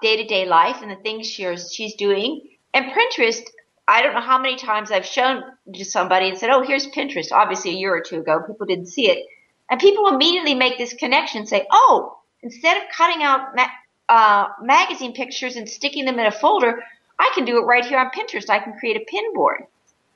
day 0.00 0.16
to 0.16 0.24
day 0.24 0.46
life 0.46 0.82
and 0.82 0.90
the 0.90 0.96
things 0.96 1.26
she's, 1.26 1.72
she's 1.72 1.94
doing. 1.94 2.42
And 2.72 2.92
Pinterest, 2.92 3.42
I 3.88 4.02
don't 4.02 4.14
know 4.14 4.20
how 4.20 4.38
many 4.38 4.56
times 4.56 4.92
I've 4.92 5.04
shown 5.04 5.42
to 5.74 5.84
somebody 5.84 6.28
and 6.28 6.38
said, 6.38 6.50
oh, 6.50 6.62
here's 6.62 6.86
Pinterest. 6.86 7.32
Obviously, 7.32 7.72
a 7.72 7.74
year 7.74 7.94
or 7.94 8.00
two 8.00 8.20
ago, 8.20 8.40
people 8.46 8.66
didn't 8.66 8.86
see 8.86 9.10
it. 9.10 9.26
And 9.70 9.80
people 9.80 10.08
immediately 10.08 10.54
make 10.54 10.78
this 10.78 10.94
connection, 10.94 11.46
say, 11.46 11.66
oh, 11.70 12.18
instead 12.42 12.76
of 12.76 12.82
cutting 12.94 13.22
out 13.22 13.54
ma- 13.54 13.66
uh, 14.08 14.48
magazine 14.60 15.12
pictures 15.12 15.56
and 15.56 15.68
sticking 15.68 16.04
them 16.04 16.18
in 16.18 16.26
a 16.26 16.32
folder, 16.32 16.82
I 17.18 17.30
can 17.34 17.44
do 17.44 17.58
it 17.58 17.66
right 17.66 17.84
here 17.84 17.98
on 17.98 18.10
Pinterest. 18.10 18.50
I 18.50 18.58
can 18.58 18.74
create 18.78 18.96
a 18.96 19.04
pin 19.06 19.32
board. 19.34 19.64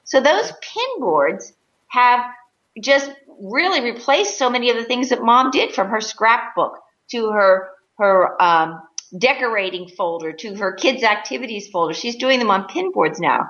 So 0.04 0.20
those 0.20 0.52
pin 0.60 1.00
boards 1.00 1.52
have 1.88 2.26
just 2.80 3.12
really 3.40 3.80
replaced 3.80 4.38
so 4.38 4.50
many 4.50 4.70
of 4.70 4.76
the 4.76 4.84
things 4.84 5.10
that 5.10 5.22
mom 5.22 5.50
did 5.50 5.74
from 5.74 5.88
her 5.88 6.00
scrapbook 6.00 6.80
to 7.10 7.30
her 7.30 7.70
her 7.98 8.42
um, 8.42 8.82
decorating 9.16 9.88
folder 9.88 10.32
to 10.32 10.54
her 10.56 10.72
kids 10.72 11.04
activities 11.04 11.68
folder. 11.68 11.94
She's 11.94 12.16
doing 12.16 12.40
them 12.40 12.50
on 12.50 12.66
pin 12.66 12.90
boards 12.90 13.20
now. 13.20 13.46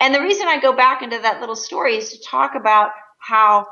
And 0.00 0.14
the 0.14 0.22
reason 0.22 0.46
I 0.48 0.60
go 0.60 0.72
back 0.72 1.02
into 1.02 1.18
that 1.18 1.40
little 1.40 1.56
story 1.56 1.96
is 1.96 2.12
to 2.12 2.22
talk 2.22 2.54
about 2.54 2.92
how 3.18 3.66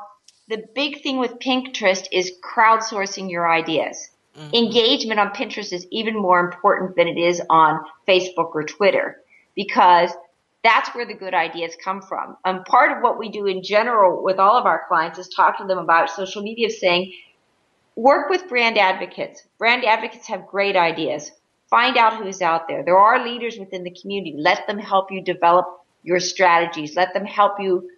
the 0.47 0.65
big 0.73 1.01
thing 1.01 1.17
with 1.17 1.39
Pinterest 1.39 2.07
is 2.11 2.31
crowdsourcing 2.43 3.29
your 3.29 3.49
ideas. 3.49 4.09
Mm-hmm. 4.37 4.55
Engagement 4.55 5.19
on 5.19 5.29
Pinterest 5.29 5.73
is 5.73 5.87
even 5.91 6.15
more 6.15 6.39
important 6.39 6.95
than 6.95 7.07
it 7.07 7.17
is 7.17 7.41
on 7.49 7.81
Facebook 8.07 8.51
or 8.53 8.63
Twitter 8.63 9.21
because 9.55 10.11
that's 10.63 10.93
where 10.95 11.05
the 11.05 11.13
good 11.13 11.33
ideas 11.33 11.75
come 11.83 12.01
from. 12.01 12.37
And 12.45 12.63
part 12.65 12.95
of 12.95 13.03
what 13.03 13.17
we 13.17 13.29
do 13.29 13.45
in 13.45 13.63
general 13.63 14.23
with 14.23 14.37
all 14.37 14.57
of 14.57 14.65
our 14.65 14.83
clients 14.87 15.19
is 15.19 15.27
talk 15.29 15.57
to 15.57 15.65
them 15.65 15.77
about 15.77 16.09
social 16.09 16.41
media 16.41 16.69
saying, 16.69 17.13
work 17.95 18.29
with 18.29 18.47
brand 18.47 18.77
advocates. 18.77 19.43
Brand 19.57 19.83
advocates 19.85 20.27
have 20.27 20.47
great 20.47 20.75
ideas. 20.75 21.31
Find 21.69 21.97
out 21.97 22.21
who's 22.21 22.41
out 22.41 22.67
there. 22.67 22.83
There 22.83 22.97
are 22.97 23.25
leaders 23.25 23.57
within 23.57 23.83
the 23.83 23.91
community. 23.91 24.35
Let 24.37 24.67
them 24.67 24.77
help 24.77 25.11
you 25.11 25.21
develop 25.21 25.67
your 26.03 26.19
strategies. 26.19 26.95
Let 26.95 27.13
them 27.13 27.25
help 27.25 27.59
you 27.59 27.89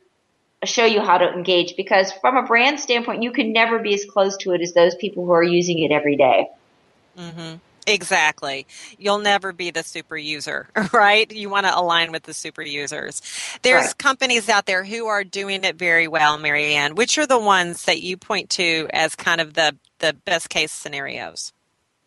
show 0.65 0.85
you 0.85 1.01
how 1.01 1.17
to 1.17 1.31
engage 1.31 1.75
because 1.77 2.11
from 2.11 2.35
a 2.35 2.43
brand 2.43 2.79
standpoint, 2.79 3.23
you 3.23 3.31
can 3.31 3.53
never 3.53 3.79
be 3.79 3.93
as 3.93 4.05
close 4.05 4.37
to 4.37 4.51
it 4.51 4.61
as 4.61 4.73
those 4.73 4.95
people 4.95 5.25
who 5.25 5.31
are 5.31 5.43
using 5.43 5.79
it 5.79 5.91
every 5.91 6.15
day. 6.15 6.49
Mm-hmm. 7.17 7.55
Exactly. 7.87 8.67
You'll 8.97 9.19
never 9.19 9.51
be 9.51 9.71
the 9.71 9.83
super 9.83 10.17
user, 10.17 10.69
right? 10.93 11.31
You 11.31 11.49
want 11.49 11.65
to 11.65 11.77
align 11.77 12.11
with 12.11 12.23
the 12.23 12.33
super 12.33 12.61
users. 12.61 13.21
There's 13.63 13.87
right. 13.87 13.97
companies 13.97 14.47
out 14.47 14.65
there 14.65 14.83
who 14.83 15.07
are 15.07 15.23
doing 15.23 15.63
it 15.63 15.75
very 15.75 16.07
well, 16.07 16.37
Marianne. 16.37 16.95
Which 16.95 17.17
are 17.17 17.25
the 17.25 17.39
ones 17.39 17.85
that 17.85 18.01
you 18.01 18.17
point 18.17 18.51
to 18.51 18.87
as 18.93 19.15
kind 19.15 19.41
of 19.41 19.53
the, 19.53 19.75
the 19.99 20.13
best 20.13 20.49
case 20.49 20.71
scenarios? 20.71 21.51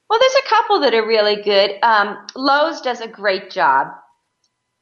Well, 0.09 0.21
there's 0.21 0.45
a 0.45 0.49
couple 0.49 0.81
that 0.81 0.95
are 0.95 1.07
really 1.07 1.43
good. 1.43 1.79
Um, 1.83 2.19
Lowe's 2.37 2.81
does 2.83 3.01
a 3.01 3.09
great 3.09 3.51
job 3.51 3.89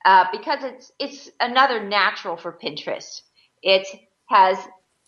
uh, 0.05 0.25
because 0.33 0.65
it's 0.65 0.93
it's 0.99 1.31
another 1.39 1.83
natural 1.87 2.37
for 2.37 2.53
Pinterest. 2.53 3.23
It 3.63 3.87
has 4.27 4.59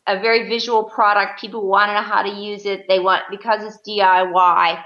a 0.06 0.20
very 0.20 0.48
visual 0.48 0.84
product. 0.84 1.40
People 1.40 1.66
want 1.66 1.88
to 1.88 1.94
know 1.94 2.02
how 2.02 2.22
to 2.22 2.30
use 2.30 2.66
it. 2.66 2.86
They 2.88 2.98
want, 2.98 3.22
because 3.30 3.62
it's 3.62 3.78
DIY, 3.88 4.82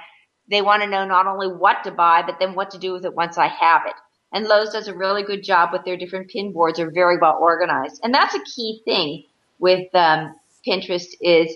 they 0.48 0.62
want 0.62 0.82
to 0.82 0.88
know 0.88 1.04
not 1.04 1.26
only 1.26 1.48
what 1.48 1.84
to 1.84 1.90
buy, 1.90 2.22
but 2.24 2.36
then 2.38 2.54
what 2.54 2.70
to 2.70 2.78
do 2.78 2.92
with 2.92 3.04
it 3.04 3.14
once 3.14 3.38
I 3.38 3.48
have 3.48 3.82
it. 3.86 3.94
And 4.32 4.46
Lowe's 4.46 4.70
does 4.70 4.88
a 4.88 4.94
really 4.94 5.22
good 5.22 5.42
job 5.42 5.70
with 5.72 5.84
their 5.84 5.96
different 5.96 6.28
pin 6.28 6.52
boards. 6.52 6.78
They're 6.78 6.90
very 6.90 7.18
well 7.18 7.38
organized. 7.40 8.00
And 8.02 8.12
that's 8.12 8.34
a 8.34 8.42
key 8.44 8.82
thing 8.84 9.24
with 9.58 9.92
um, 9.94 10.34
Pinterest 10.66 11.08
is 11.20 11.54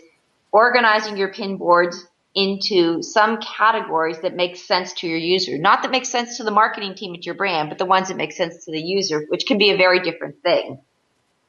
organizing 0.52 1.16
your 1.16 1.32
pin 1.32 1.56
boards 1.56 2.06
into 2.34 3.02
some 3.02 3.38
categories 3.40 4.20
that 4.20 4.36
make 4.36 4.56
sense 4.56 4.92
to 4.94 5.08
your 5.08 5.18
user. 5.18 5.58
Not 5.58 5.82
that 5.82 5.90
make 5.90 6.06
sense 6.06 6.36
to 6.36 6.44
the 6.44 6.52
marketing 6.52 6.94
team 6.94 7.14
at 7.14 7.26
your 7.26 7.34
brand, 7.34 7.68
but 7.68 7.78
the 7.78 7.86
ones 7.86 8.08
that 8.08 8.16
make 8.16 8.32
sense 8.32 8.64
to 8.64 8.72
the 8.72 8.80
user, 8.80 9.24
which 9.28 9.46
can 9.46 9.58
be 9.58 9.70
a 9.70 9.76
very 9.76 10.00
different 10.00 10.42
thing. 10.42 10.80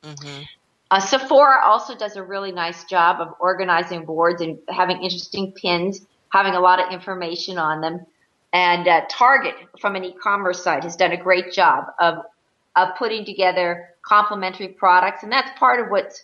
Mm-hmm. 0.04 0.44
Uh, 0.90 1.00
Sephora 1.00 1.66
also 1.66 1.96
does 1.96 2.18
a 2.18 2.24
really 2.24 2.52
nice 2.52 2.84
job 2.84 3.22
of 3.22 3.34
organizing 3.40 4.06
boards 4.06 4.42
and 4.42 4.60
having 4.70 5.02
interesting 5.02 5.54
pins, 5.54 6.06
having 6.30 6.54
a 6.54 6.60
lot 6.60 6.80
of 6.86 6.92
information 6.92 7.58
on 7.58 7.82
them. 7.82 8.06
And 8.52 8.88
uh, 8.88 9.02
Target, 9.10 9.56
from 9.80 9.96
an 9.96 10.04
e-commerce 10.04 10.62
site, 10.62 10.84
has 10.84 10.98
done 10.98 11.12
a 11.12 11.18
great 11.18 11.54
job 11.54 11.86
of 12.00 12.18
of 12.76 12.96
putting 12.98 13.26
together 13.26 13.90
complementary 14.02 14.70
products, 14.70 15.24
and 15.24 15.32
that's 15.32 15.58
part 15.60 15.80
of 15.82 15.90
what 15.90 16.22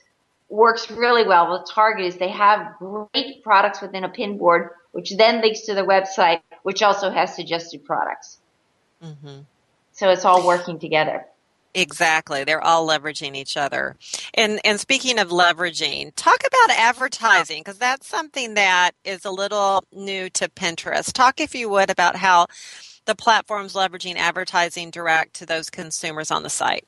works 0.49 0.89
really 0.89 1.27
well 1.27 1.51
with 1.51 1.69
Target 1.69 2.05
is 2.05 2.17
they 2.17 2.29
have 2.29 2.75
great 2.79 3.43
products 3.43 3.81
within 3.81 4.03
a 4.03 4.09
pin 4.09 4.37
board, 4.37 4.69
which 4.91 5.15
then 5.17 5.41
links 5.41 5.61
to 5.61 5.73
the 5.73 5.81
website, 5.81 6.41
which 6.63 6.81
also 6.81 7.09
has 7.09 7.35
suggested 7.35 7.83
products. 7.83 8.39
Mm-hmm. 9.03 9.41
So 9.91 10.09
it's 10.09 10.25
all 10.25 10.45
working 10.45 10.79
together. 10.79 11.25
Exactly. 11.73 12.43
They're 12.43 12.63
all 12.63 12.87
leveraging 12.87 13.35
each 13.35 13.55
other. 13.55 13.97
And 14.33 14.59
and 14.63 14.79
speaking 14.79 15.19
of 15.19 15.29
leveraging, 15.29 16.13
talk 16.15 16.39
about 16.39 16.75
advertising 16.75 17.61
because 17.61 17.77
that's 17.77 18.07
something 18.07 18.55
that 18.55 18.91
is 19.03 19.25
a 19.25 19.31
little 19.31 19.83
new 19.91 20.29
to 20.31 20.49
Pinterest. 20.49 21.13
Talk 21.13 21.39
if 21.39 21.53
you 21.53 21.69
would 21.69 21.89
about 21.89 22.15
how 22.15 22.47
the 23.05 23.15
platform's 23.15 23.73
leveraging 23.73 24.15
advertising 24.15 24.91
direct 24.91 25.35
to 25.35 25.45
those 25.45 25.69
consumers 25.69 26.31
on 26.31 26.43
the 26.43 26.49
site. 26.49 26.85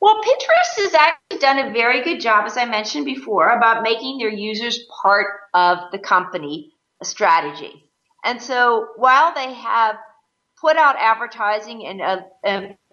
Well, 0.00 0.20
Pinterest 0.22 0.82
has 0.82 0.94
actually 0.94 1.38
done 1.38 1.58
a 1.58 1.72
very 1.72 2.02
good 2.02 2.20
job, 2.20 2.46
as 2.46 2.56
I 2.56 2.64
mentioned 2.64 3.04
before, 3.04 3.50
about 3.50 3.82
making 3.82 4.18
their 4.18 4.30
users 4.30 4.78
part 5.02 5.26
of 5.52 5.78
the 5.92 5.98
company 5.98 6.72
strategy. 7.02 7.90
And 8.24 8.40
so 8.40 8.88
while 8.96 9.34
they 9.34 9.52
have 9.52 9.96
put 10.58 10.76
out 10.76 10.96
advertising 10.98 11.86
and 11.86 12.00
uh, 12.00 12.20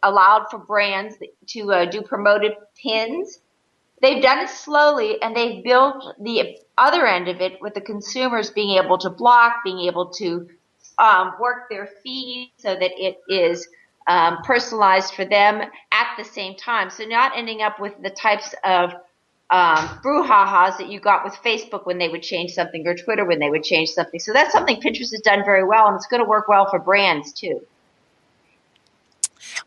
allowed 0.03 0.45
for 0.49 0.59
brands 0.59 1.15
to 1.47 1.71
uh, 1.71 1.85
do 1.85 2.01
promoted 2.01 2.53
pins. 2.81 3.39
they've 4.01 4.21
done 4.21 4.39
it 4.39 4.49
slowly 4.49 5.21
and 5.21 5.35
they've 5.35 5.63
built 5.63 6.03
the 6.21 6.57
other 6.77 7.07
end 7.07 7.27
of 7.27 7.41
it 7.41 7.61
with 7.61 7.73
the 7.73 7.81
consumers 7.81 8.51
being 8.51 8.77
able 8.77 8.97
to 8.97 9.09
block, 9.09 9.63
being 9.63 9.79
able 9.87 10.09
to 10.09 10.47
um, 10.99 11.33
work 11.39 11.69
their 11.69 11.87
feed 12.03 12.51
so 12.57 12.73
that 12.75 12.91
it 12.97 13.19
is 13.27 13.67
um, 14.07 14.37
personalized 14.43 15.13
for 15.13 15.25
them 15.25 15.61
at 15.91 16.07
the 16.17 16.23
same 16.23 16.55
time. 16.55 16.89
So 16.89 17.03
not 17.05 17.33
ending 17.35 17.61
up 17.61 17.79
with 17.79 17.93
the 18.01 18.09
types 18.09 18.53
of 18.63 18.91
um, 19.49 19.99
brouhahas 20.03 20.77
that 20.77 20.89
you 20.89 20.99
got 20.99 21.23
with 21.23 21.33
Facebook 21.35 21.85
when 21.85 21.97
they 21.97 22.09
would 22.09 22.23
change 22.23 22.51
something 22.51 22.85
or 22.85 22.95
Twitter 22.95 23.25
when 23.25 23.39
they 23.39 23.49
would 23.49 23.63
change 23.63 23.89
something. 23.89 24.19
So 24.19 24.33
that's 24.33 24.51
something 24.51 24.81
Pinterest 24.81 25.11
has 25.11 25.21
done 25.23 25.43
very 25.45 25.63
well 25.63 25.87
and 25.87 25.95
it's 25.95 26.07
going 26.07 26.21
to 26.21 26.27
work 26.27 26.47
well 26.47 26.69
for 26.69 26.79
brands 26.79 27.31
too. 27.33 27.61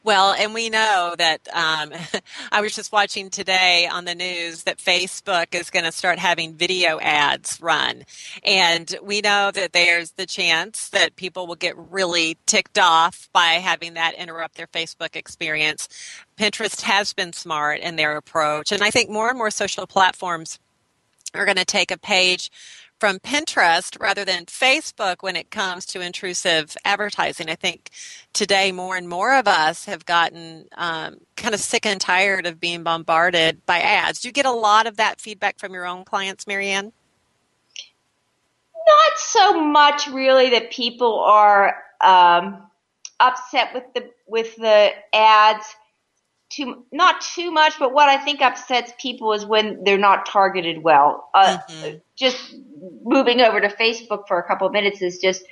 Well, 0.02 0.32
and 0.32 0.54
we 0.54 0.70
know 0.70 1.14
that 1.18 1.46
um, 1.52 1.92
I 2.52 2.62
was 2.62 2.74
just 2.74 2.90
watching 2.90 3.28
today 3.28 3.86
on 3.86 4.06
the 4.06 4.14
news 4.14 4.62
that 4.62 4.78
Facebook 4.78 5.54
is 5.54 5.68
going 5.68 5.84
to 5.84 5.92
start 5.92 6.18
having 6.18 6.54
video 6.54 6.98
ads 7.00 7.60
run. 7.60 8.04
And 8.42 8.96
we 9.02 9.20
know 9.20 9.50
that 9.50 9.74
there's 9.74 10.12
the 10.12 10.24
chance 10.24 10.88
that 10.88 11.16
people 11.16 11.46
will 11.46 11.54
get 11.54 11.76
really 11.76 12.38
ticked 12.46 12.78
off 12.78 13.28
by 13.34 13.54
having 13.54 13.94
that 13.94 14.14
interrupt 14.14 14.56
their 14.56 14.66
Facebook 14.68 15.16
experience. 15.16 15.88
Pinterest 16.38 16.80
has 16.82 17.12
been 17.12 17.34
smart 17.34 17.80
in 17.80 17.96
their 17.96 18.16
approach. 18.16 18.72
And 18.72 18.82
I 18.82 18.90
think 18.90 19.10
more 19.10 19.28
and 19.28 19.36
more 19.36 19.50
social 19.50 19.86
platforms 19.86 20.58
are 21.34 21.44
going 21.44 21.58
to 21.58 21.64
take 21.64 21.90
a 21.90 21.98
page 21.98 22.50
from 23.00 23.18
Pinterest 23.18 23.98
rather 23.98 24.24
than 24.24 24.44
Facebook 24.44 25.16
when 25.22 25.34
it 25.34 25.50
comes 25.50 25.86
to 25.86 26.02
intrusive 26.02 26.76
advertising. 26.84 27.48
I 27.48 27.54
think 27.54 27.90
today 28.34 28.70
more 28.70 28.96
and 28.96 29.08
more 29.08 29.34
of 29.34 29.48
us 29.48 29.86
have 29.86 30.04
gotten 30.04 30.66
um, 30.76 31.16
kind 31.36 31.54
of 31.54 31.60
sick 31.60 31.86
and 31.86 32.00
tired 32.00 32.44
of 32.44 32.60
being 32.60 32.82
bombarded 32.82 33.64
by 33.64 33.80
ads. 33.80 34.20
Do 34.20 34.28
you 34.28 34.32
get 34.32 34.44
a 34.44 34.52
lot 34.52 34.86
of 34.86 34.98
that 34.98 35.20
feedback 35.20 35.58
from 35.58 35.72
your 35.72 35.86
own 35.86 36.04
clients, 36.04 36.46
Marianne? 36.46 36.92
Not 38.86 39.18
so 39.18 39.64
much, 39.64 40.06
really, 40.08 40.50
that 40.50 40.70
people 40.70 41.20
are 41.20 41.76
um, 42.02 42.70
upset 43.18 43.74
with 43.74 43.84
the 43.94 44.10
with 44.26 44.56
the 44.56 44.90
ads 45.12 45.66
too 46.50 46.84
not 46.92 47.20
too 47.20 47.50
much, 47.50 47.74
but 47.78 47.92
what 47.92 48.08
I 48.08 48.18
think 48.18 48.40
upsets 48.40 48.92
people 48.98 49.32
is 49.32 49.46
when 49.46 49.84
they're 49.84 49.98
not 49.98 50.26
targeted 50.26 50.82
well. 50.82 51.30
Uh, 51.32 51.58
mm-hmm. 51.68 51.98
Just 52.16 52.54
moving 53.02 53.40
over 53.40 53.60
to 53.60 53.68
Facebook 53.68 54.28
for 54.28 54.38
a 54.38 54.42
couple 54.42 54.66
of 54.66 54.72
minutes 54.72 55.00
is 55.00 55.18
just 55.18 55.44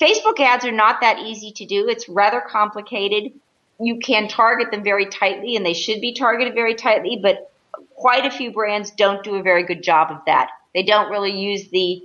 Facebook 0.00 0.40
ads 0.40 0.64
are 0.64 0.72
not 0.72 1.00
that 1.00 1.18
easy 1.18 1.52
to 1.52 1.66
do. 1.66 1.88
It's 1.88 2.08
rather 2.08 2.40
complicated. 2.40 3.32
You 3.80 3.98
can 3.98 4.28
target 4.28 4.70
them 4.70 4.84
very 4.84 5.06
tightly, 5.06 5.56
and 5.56 5.66
they 5.66 5.74
should 5.74 6.00
be 6.00 6.14
targeted 6.14 6.54
very 6.54 6.74
tightly, 6.74 7.18
but 7.20 7.50
quite 7.94 8.24
a 8.24 8.30
few 8.30 8.52
brands 8.52 8.90
don't 8.90 9.22
do 9.24 9.36
a 9.36 9.42
very 9.42 9.64
good 9.64 9.82
job 9.82 10.10
of 10.10 10.18
that. 10.26 10.50
They 10.74 10.82
don't 10.82 11.10
really 11.10 11.38
use 11.38 11.68
the 11.68 12.02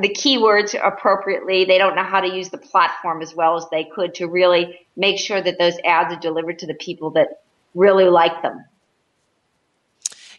the 0.00 0.08
keywords 0.08 0.78
appropriately. 0.80 1.64
They 1.64 1.78
don't 1.78 1.96
know 1.96 2.04
how 2.04 2.20
to 2.20 2.28
use 2.28 2.50
the 2.50 2.58
platform 2.58 3.22
as 3.22 3.34
well 3.34 3.56
as 3.56 3.66
they 3.70 3.84
could 3.84 4.14
to 4.16 4.26
really 4.26 4.78
make 4.96 5.18
sure 5.18 5.40
that 5.40 5.58
those 5.58 5.78
ads 5.84 6.14
are 6.14 6.20
delivered 6.20 6.58
to 6.60 6.66
the 6.66 6.74
people 6.74 7.10
that 7.10 7.40
really 7.74 8.06
like 8.06 8.42
them. 8.42 8.64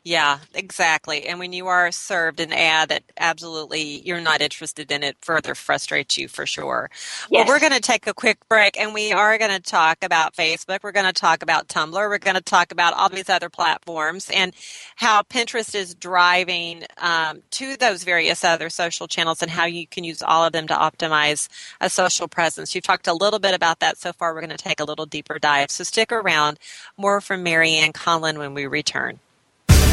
Yeah, 0.10 0.40
exactly. 0.56 1.28
And 1.28 1.38
when 1.38 1.54
you 1.54 1.68
are 1.68 1.92
served 1.92 2.40
an 2.40 2.52
ad 2.52 2.90
that 2.90 3.04
absolutely 3.20 4.02
you're 4.02 4.20
not 4.20 4.42
interested 4.42 4.92
in, 4.92 5.04
it 5.04 5.18
further 5.22 5.54
frustrates 5.54 6.18
you 6.18 6.28
for 6.28 6.48
sure. 6.48 6.90
Yes. 7.30 7.30
Well, 7.30 7.46
we're 7.46 7.60
going 7.60 7.74
to 7.74 7.80
take 7.80 8.08
a 8.08 8.16
quick 8.16 8.40
break 8.50 8.80
and 8.80 8.96
we 8.96 9.12
are 9.12 9.38
going 9.38 9.52
to 9.52 9.62
talk 9.62 10.00
about 10.04 10.36
Facebook. 10.36 10.80
We're 10.82 10.94
going 10.94 11.06
to 11.06 11.14
talk 11.14 11.44
about 11.44 11.68
Tumblr. 11.68 11.94
We're 11.94 12.18
going 12.18 12.38
to 12.38 12.42
talk 12.42 12.72
about 12.72 12.96
all 12.96 13.10
these 13.10 13.30
other 13.30 13.50
platforms 13.50 14.32
and 14.34 14.56
how 14.96 15.22
Pinterest 15.22 15.76
is 15.76 15.94
driving 15.94 16.86
um, 16.98 17.44
to 17.52 17.78
those 17.78 18.04
various 18.04 18.44
other 18.44 18.72
social 18.72 19.08
channels 19.08 19.44
and 19.44 19.52
how 19.52 19.68
you 19.68 19.86
can 19.86 20.04
use 20.04 20.24
all 20.24 20.44
of 20.44 20.54
them 20.54 20.68
to 20.70 20.74
optimize 20.74 21.50
a 21.82 21.90
social 21.92 22.28
presence. 22.28 22.74
You've 22.74 22.84
talked 22.84 23.08
a 23.08 23.14
little 23.14 23.40
bit 23.40 23.54
about 23.54 23.80
that 23.82 24.00
so 24.00 24.12
far. 24.12 24.34
We're 24.34 24.42
going 24.42 24.58
to 24.58 24.58
take 24.58 24.80
a 24.80 24.86
little 24.86 25.06
deeper 25.06 25.38
dive. 25.38 25.70
So 25.70 25.84
stick 25.84 26.12
around. 26.12 26.58
More 26.98 27.22
from 27.22 27.44
Marianne 27.44 27.94
Conlon 27.94 28.40
when 28.40 28.56
we 28.56 28.66
return. 28.66 29.20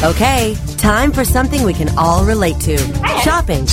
Okay, 0.03 0.55
time 0.77 1.11
for 1.11 1.25
something 1.25 1.63
we 1.63 1.73
can 1.73 1.89
all 1.97 2.23
relate 2.23 2.59
to 2.59 2.77
shopping. 3.23 3.65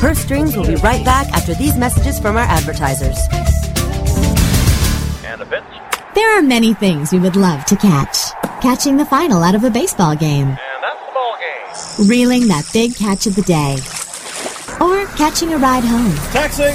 Purse 0.00 0.18
Strings 0.18 0.56
will 0.56 0.66
be 0.66 0.76
right 0.76 1.04
back 1.04 1.28
after 1.34 1.52
these 1.52 1.76
messages 1.76 2.18
from 2.18 2.36
our 2.36 2.44
advertisers. 2.44 3.18
And 5.22 5.42
a 5.42 5.46
pitch. 5.46 5.62
There 6.14 6.38
are 6.38 6.40
many 6.40 6.72
things 6.72 7.12
we 7.12 7.18
would 7.18 7.36
love 7.36 7.66
to 7.66 7.76
catch. 7.76 8.32
Catching 8.62 8.96
the 8.96 9.04
final 9.04 9.42
out 9.42 9.54
of 9.54 9.64
a 9.64 9.70
baseball 9.70 10.16
game. 10.16 10.48
And 10.48 10.58
that's 10.82 11.06
the 11.06 11.12
ball 11.12 11.36
game. 11.98 12.08
Reeling 12.08 12.48
that 12.48 12.64
big 12.72 12.96
catch 12.96 13.26
of 13.26 13.36
the 13.36 13.42
day. 13.42 13.76
Or 14.80 15.04
catching 15.16 15.52
a 15.52 15.58
ride 15.58 15.84
home. 15.84 16.14
Taxi! 16.32 16.74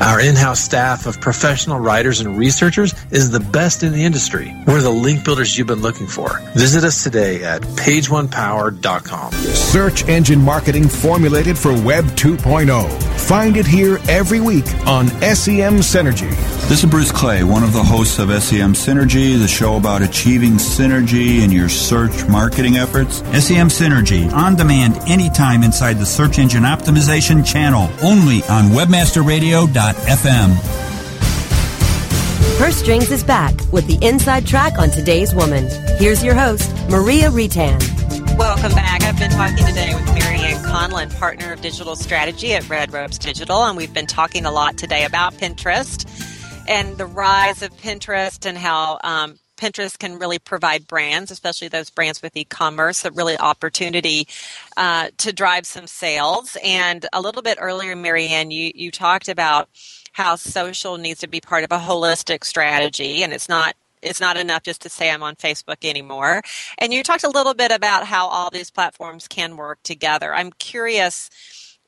Our 0.00 0.20
in 0.20 0.36
house 0.36 0.60
staff 0.60 1.06
of 1.06 1.20
professional 1.20 1.80
writers 1.80 2.20
and 2.20 2.38
researchers 2.38 2.94
is 3.10 3.30
the 3.30 3.40
best 3.40 3.82
in 3.82 3.92
the 3.92 4.04
industry. 4.04 4.54
We're 4.64 4.80
the 4.80 4.90
link 4.90 5.24
builders 5.24 5.58
you've 5.58 5.66
been 5.66 5.82
looking 5.82 6.06
for. 6.06 6.38
Visit 6.54 6.84
us 6.84 7.02
today 7.02 7.42
at 7.42 7.62
pageonepower.com. 7.62 9.32
Search 9.32 10.08
engine 10.08 10.40
marketing 10.40 10.88
formulated 10.88 11.58
for 11.58 11.72
Web 11.82 12.04
2.0. 12.16 13.02
Find 13.18 13.56
it 13.56 13.66
here 13.66 13.98
every 14.08 14.40
week 14.40 14.66
on 14.86 15.08
SEM 15.08 15.78
Synergy. 15.78 16.30
This 16.68 16.84
is 16.84 16.90
Bruce 16.90 17.10
Clay, 17.10 17.42
one 17.42 17.62
of 17.64 17.72
the 17.72 17.82
hosts 17.82 18.18
of 18.18 18.30
SEM 18.42 18.74
Synergy, 18.74 19.38
the 19.38 19.48
show 19.48 19.76
about 19.76 20.02
achieving 20.02 20.52
synergy 20.52 21.42
in 21.42 21.50
your 21.50 21.68
search 21.68 22.26
marketing 22.28 22.76
efforts. 22.76 23.18
SEM 23.18 23.68
Synergy, 23.68 24.32
on 24.32 24.54
demand 24.54 24.96
anytime 25.08 25.62
inside 25.62 25.94
the 25.94 26.06
Search 26.06 26.38
Engine 26.38 26.62
Optimization 26.62 27.44
channel, 27.44 27.90
only 28.02 28.42
on 28.44 28.72
webmasterradio.fm. 29.92 30.78
Purse 32.58 32.76
Strings 32.76 33.10
is 33.10 33.22
back 33.22 33.54
with 33.72 33.86
the 33.86 34.04
inside 34.06 34.46
track 34.46 34.78
on 34.78 34.90
today's 34.90 35.34
woman. 35.34 35.68
Here's 35.98 36.24
your 36.24 36.34
host, 36.34 36.72
Maria 36.88 37.30
Reitan. 37.30 37.78
Welcome 38.36 38.72
back. 38.72 39.02
I've 39.02 39.18
been 39.18 39.30
talking 39.30 39.64
today 39.64 39.94
with 39.94 40.06
Marianne 40.14 40.62
Conlon, 40.64 41.16
partner 41.18 41.52
of 41.52 41.60
digital 41.60 41.96
strategy 41.96 42.54
at 42.54 42.68
Red 42.68 42.92
Ropes 42.92 43.18
Digital, 43.18 43.64
and 43.64 43.76
we've 43.76 43.92
been 43.92 44.06
talking 44.06 44.44
a 44.44 44.50
lot 44.50 44.76
today 44.76 45.04
about 45.04 45.34
Pinterest 45.34 46.06
and 46.68 46.96
the 46.98 47.06
rise 47.06 47.62
of 47.62 47.70
Pinterest 47.78 48.44
and 48.46 48.56
how 48.58 48.98
um, 49.02 49.38
Pinterest 49.58 49.98
can 49.98 50.18
really 50.18 50.38
provide 50.38 50.86
brands, 50.86 51.30
especially 51.30 51.68
those 51.68 51.90
brands 51.90 52.22
with 52.22 52.36
e-commerce, 52.36 53.04
a 53.04 53.10
really 53.10 53.36
opportunity 53.38 54.28
uh, 54.76 55.08
to 55.18 55.32
drive 55.32 55.66
some 55.66 55.86
sales. 55.86 56.56
And 56.64 57.06
a 57.12 57.20
little 57.20 57.42
bit 57.42 57.58
earlier, 57.60 57.96
Marianne, 57.96 58.50
you 58.50 58.72
you 58.74 58.90
talked 58.90 59.28
about 59.28 59.68
how 60.12 60.36
social 60.36 60.96
needs 60.98 61.20
to 61.20 61.28
be 61.28 61.40
part 61.40 61.64
of 61.64 61.72
a 61.72 61.78
holistic 61.78 62.44
strategy, 62.44 63.22
and 63.22 63.32
it's 63.32 63.48
not 63.48 63.74
it's 64.02 64.20
not 64.20 64.36
enough 64.36 64.62
just 64.62 64.82
to 64.82 64.88
say 64.88 65.10
I'm 65.10 65.22
on 65.22 65.36
Facebook 65.36 65.84
anymore. 65.88 66.42
And 66.78 66.94
you 66.94 67.02
talked 67.02 67.24
a 67.24 67.28
little 67.30 67.54
bit 67.54 67.72
about 67.72 68.06
how 68.06 68.28
all 68.28 68.50
these 68.50 68.70
platforms 68.70 69.28
can 69.28 69.56
work 69.56 69.80
together. 69.82 70.34
I'm 70.34 70.52
curious 70.52 71.30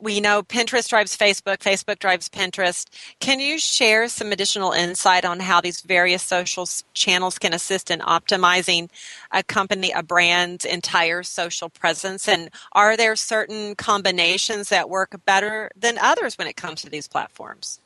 we 0.01 0.21
know 0.21 0.43
Pinterest 0.43 0.89
drives 0.89 1.17
Facebook, 1.17 1.59
Facebook 1.59 1.99
drives 1.99 2.29
Pinterest. 2.29 2.87
Can 3.21 3.41
you 3.41 3.59
share 3.59 4.09
some 4.09 4.33
additional 4.33 4.73
insight 4.73 5.25
on 5.25 5.41
how 5.41 5.61
these 5.61 5.81
various 5.83 6.23
social 6.23 6.69
channels 6.95 7.39
can 7.39 7.53
assist 7.53 7.91
in 7.91 8.01
optimizing 8.01 8.89
a 9.31 9.43
company, 9.43 9.91
a 9.93 10.03
brand's 10.03 10.65
entire 10.65 11.23
social 11.23 11.69
presence? 11.69 12.29
And 12.29 12.51
are 12.73 12.97
there 12.97 13.17
certain 13.17 13.75
combinations 13.75 14.69
that 14.71 14.89
work 14.89 15.15
better 15.27 15.71
than 15.77 15.99
others 15.99 16.39
when 16.39 16.47
it 16.47 16.57
comes 16.57 16.83
to 16.83 16.91
these 16.91 17.09
platforms? 17.09 17.81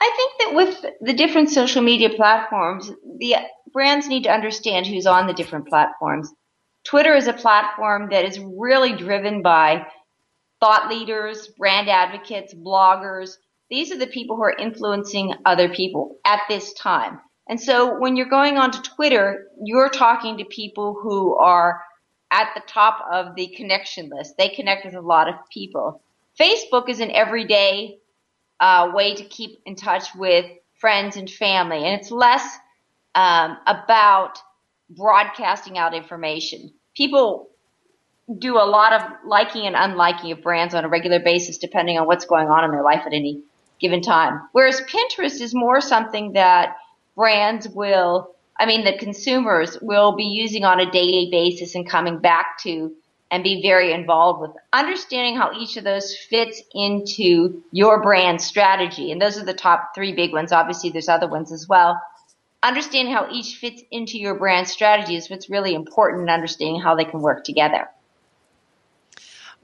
I 0.00 0.12
think 0.16 0.32
that 0.40 0.54
with 0.54 0.84
the 1.00 1.14
different 1.14 1.50
social 1.50 1.82
media 1.82 2.10
platforms, 2.10 2.90
the 3.18 3.36
brands 3.72 4.08
need 4.08 4.24
to 4.24 4.32
understand 4.32 4.86
who's 4.86 5.06
on 5.06 5.26
the 5.26 5.32
different 5.32 5.68
platforms. 5.68 6.30
Twitter 6.84 7.14
is 7.14 7.26
a 7.26 7.32
platform 7.32 8.08
that 8.10 8.24
is 8.24 8.38
really 8.38 8.92
driven 8.92 9.42
by 9.42 9.86
thought 10.60 10.88
leaders, 10.88 11.48
brand 11.58 11.88
advocates, 11.88 12.54
bloggers. 12.54 13.36
These 13.70 13.92
are 13.92 13.98
the 13.98 14.06
people 14.06 14.36
who 14.36 14.42
are 14.42 14.56
influencing 14.56 15.34
other 15.44 15.68
people 15.68 16.16
at 16.24 16.40
this 16.48 16.72
time. 16.74 17.20
And 17.48 17.60
so 17.60 17.98
when 17.98 18.16
you're 18.16 18.26
going 18.28 18.58
onto 18.58 18.80
Twitter, 18.82 19.48
you're 19.62 19.88
talking 19.88 20.38
to 20.38 20.44
people 20.44 20.98
who 21.00 21.36
are 21.36 21.80
at 22.30 22.50
the 22.54 22.62
top 22.66 23.04
of 23.10 23.34
the 23.36 23.48
connection 23.56 24.10
list. 24.10 24.34
They 24.36 24.48
connect 24.48 24.84
with 24.84 24.94
a 24.94 25.00
lot 25.00 25.28
of 25.28 25.34
people. 25.52 26.02
Facebook 26.38 26.88
is 26.88 27.00
an 27.00 27.10
everyday 27.12 27.98
uh, 28.60 28.90
way 28.92 29.14
to 29.14 29.24
keep 29.24 29.60
in 29.64 29.76
touch 29.76 30.14
with 30.14 30.46
friends 30.80 31.16
and 31.16 31.30
family, 31.30 31.84
and 31.84 31.98
it's 31.98 32.10
less 32.10 32.58
um, 33.14 33.56
about 33.66 34.38
broadcasting 34.90 35.78
out 35.78 35.94
information. 35.94 36.72
People 36.94 37.48
do 38.38 38.56
a 38.56 38.66
lot 38.66 38.92
of 38.92 39.02
liking 39.24 39.66
and 39.66 39.76
unliking 39.76 40.32
of 40.32 40.42
brands 40.42 40.74
on 40.74 40.84
a 40.84 40.88
regular 40.88 41.20
basis 41.20 41.58
depending 41.58 41.98
on 41.98 42.06
what's 42.06 42.24
going 42.24 42.48
on 42.48 42.64
in 42.64 42.72
their 42.72 42.82
life 42.82 43.02
at 43.06 43.12
any 43.12 43.42
given 43.80 44.00
time. 44.00 44.40
Whereas 44.52 44.80
Pinterest 44.82 45.40
is 45.40 45.54
more 45.54 45.80
something 45.80 46.32
that 46.32 46.76
brands 47.14 47.68
will, 47.68 48.34
I 48.58 48.66
mean, 48.66 48.84
the 48.84 48.98
consumers 48.98 49.78
will 49.80 50.16
be 50.16 50.24
using 50.24 50.64
on 50.64 50.80
a 50.80 50.90
daily 50.90 51.28
basis 51.30 51.74
and 51.74 51.88
coming 51.88 52.18
back 52.18 52.58
to 52.62 52.92
and 53.30 53.42
be 53.42 53.60
very 53.62 53.92
involved 53.92 54.40
with 54.40 54.52
understanding 54.72 55.36
how 55.36 55.50
each 55.58 55.76
of 55.76 55.84
those 55.84 56.16
fits 56.16 56.62
into 56.74 57.62
your 57.72 58.00
brand 58.00 58.40
strategy. 58.40 59.10
And 59.10 59.20
those 59.20 59.36
are 59.36 59.44
the 59.44 59.54
top 59.54 59.90
three 59.94 60.12
big 60.12 60.32
ones. 60.32 60.52
Obviously, 60.52 60.90
there's 60.90 61.08
other 61.08 61.28
ones 61.28 61.52
as 61.52 61.68
well. 61.68 62.00
Understanding 62.62 63.12
how 63.12 63.28
each 63.30 63.56
fits 63.56 63.82
into 63.90 64.18
your 64.18 64.36
brand 64.36 64.68
strategy 64.68 65.16
is 65.16 65.28
what's 65.28 65.50
really 65.50 65.74
important 65.74 66.22
in 66.22 66.30
understanding 66.30 66.80
how 66.80 66.94
they 66.94 67.04
can 67.04 67.20
work 67.20 67.44
together. 67.44 67.88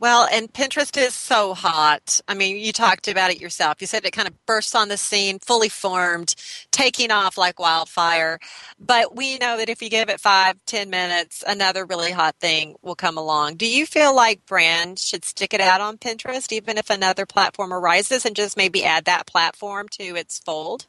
Well, 0.02 0.26
and 0.32 0.52
Pinterest 0.52 0.96
is 1.00 1.14
so 1.14 1.54
hot. 1.54 2.18
I 2.26 2.34
mean, 2.34 2.56
you 2.56 2.72
talked 2.72 3.06
about 3.06 3.30
it 3.30 3.40
yourself. 3.40 3.76
You 3.80 3.86
said 3.86 4.04
it 4.04 4.10
kind 4.10 4.26
of 4.26 4.34
bursts 4.46 4.74
on 4.74 4.88
the 4.88 4.96
scene, 4.96 5.38
fully 5.38 5.68
formed, 5.68 6.34
taking 6.72 7.12
off 7.12 7.38
like 7.38 7.60
wildfire. 7.60 8.40
But 8.80 9.14
we 9.14 9.38
know 9.38 9.56
that 9.58 9.68
if 9.68 9.80
you 9.80 9.88
give 9.88 10.08
it 10.08 10.18
five, 10.18 10.56
ten 10.66 10.90
minutes, 10.90 11.44
another 11.46 11.84
really 11.84 12.10
hot 12.10 12.34
thing 12.40 12.74
will 12.82 12.96
come 12.96 13.16
along. 13.16 13.54
Do 13.54 13.66
you 13.68 13.86
feel 13.86 14.12
like 14.12 14.44
brands 14.44 15.06
should 15.06 15.24
stick 15.24 15.54
it 15.54 15.60
out 15.60 15.80
on 15.80 15.98
Pinterest, 15.98 16.50
even 16.50 16.78
if 16.78 16.90
another 16.90 17.24
platform 17.24 17.72
arises, 17.72 18.26
and 18.26 18.34
just 18.34 18.56
maybe 18.56 18.82
add 18.82 19.04
that 19.04 19.28
platform 19.28 19.88
to 19.90 20.16
its 20.16 20.40
fold? 20.40 20.86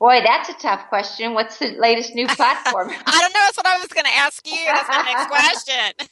Boy, 0.00 0.20
that's 0.24 0.48
a 0.48 0.54
tough 0.54 0.88
question. 0.88 1.32
What's 1.32 1.60
the 1.60 1.76
latest 1.78 2.16
new 2.16 2.26
platform? 2.26 2.90
I 2.90 3.20
don't 3.20 3.32
know. 3.32 3.40
That's 3.44 3.56
what 3.56 3.66
I 3.66 3.78
was 3.78 3.86
going 3.86 4.06
to 4.06 4.16
ask 4.16 4.44
you. 4.44 4.64
That's 4.66 4.88
my 4.88 5.02
next 5.02 5.26
question. 5.28 6.08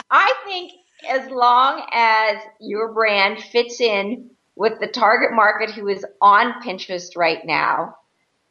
I 0.10 0.32
think 0.46 0.72
as 1.08 1.28
long 1.30 1.86
as 1.92 2.36
your 2.60 2.92
brand 2.92 3.42
fits 3.42 3.80
in 3.80 4.30
with 4.56 4.78
the 4.80 4.86
target 4.86 5.32
market 5.32 5.70
who 5.70 5.88
is 5.88 6.04
on 6.20 6.62
Pinterest 6.62 7.16
right 7.16 7.44
now 7.44 7.96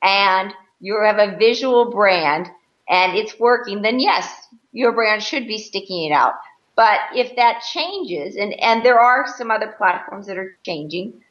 and 0.03 0.53
you 0.79 0.99
have 1.03 1.19
a 1.19 1.37
visual 1.37 1.91
brand 1.91 2.47
and 2.89 3.15
it's 3.15 3.39
working, 3.39 3.81
then 3.81 3.99
yes, 3.99 4.47
your 4.71 4.91
brand 4.91 5.23
should 5.23 5.47
be 5.47 5.57
sticking 5.57 6.05
it 6.05 6.13
out. 6.13 6.33
But 6.75 6.99
if 7.15 7.35
that 7.35 7.63
changes, 7.71 8.35
and, 8.35 8.53
and 8.59 8.83
there 8.83 8.99
are 8.99 9.25
some 9.37 9.51
other 9.51 9.73
platforms 9.77 10.27
that 10.27 10.37
are 10.37 10.57
changing, 10.65 11.21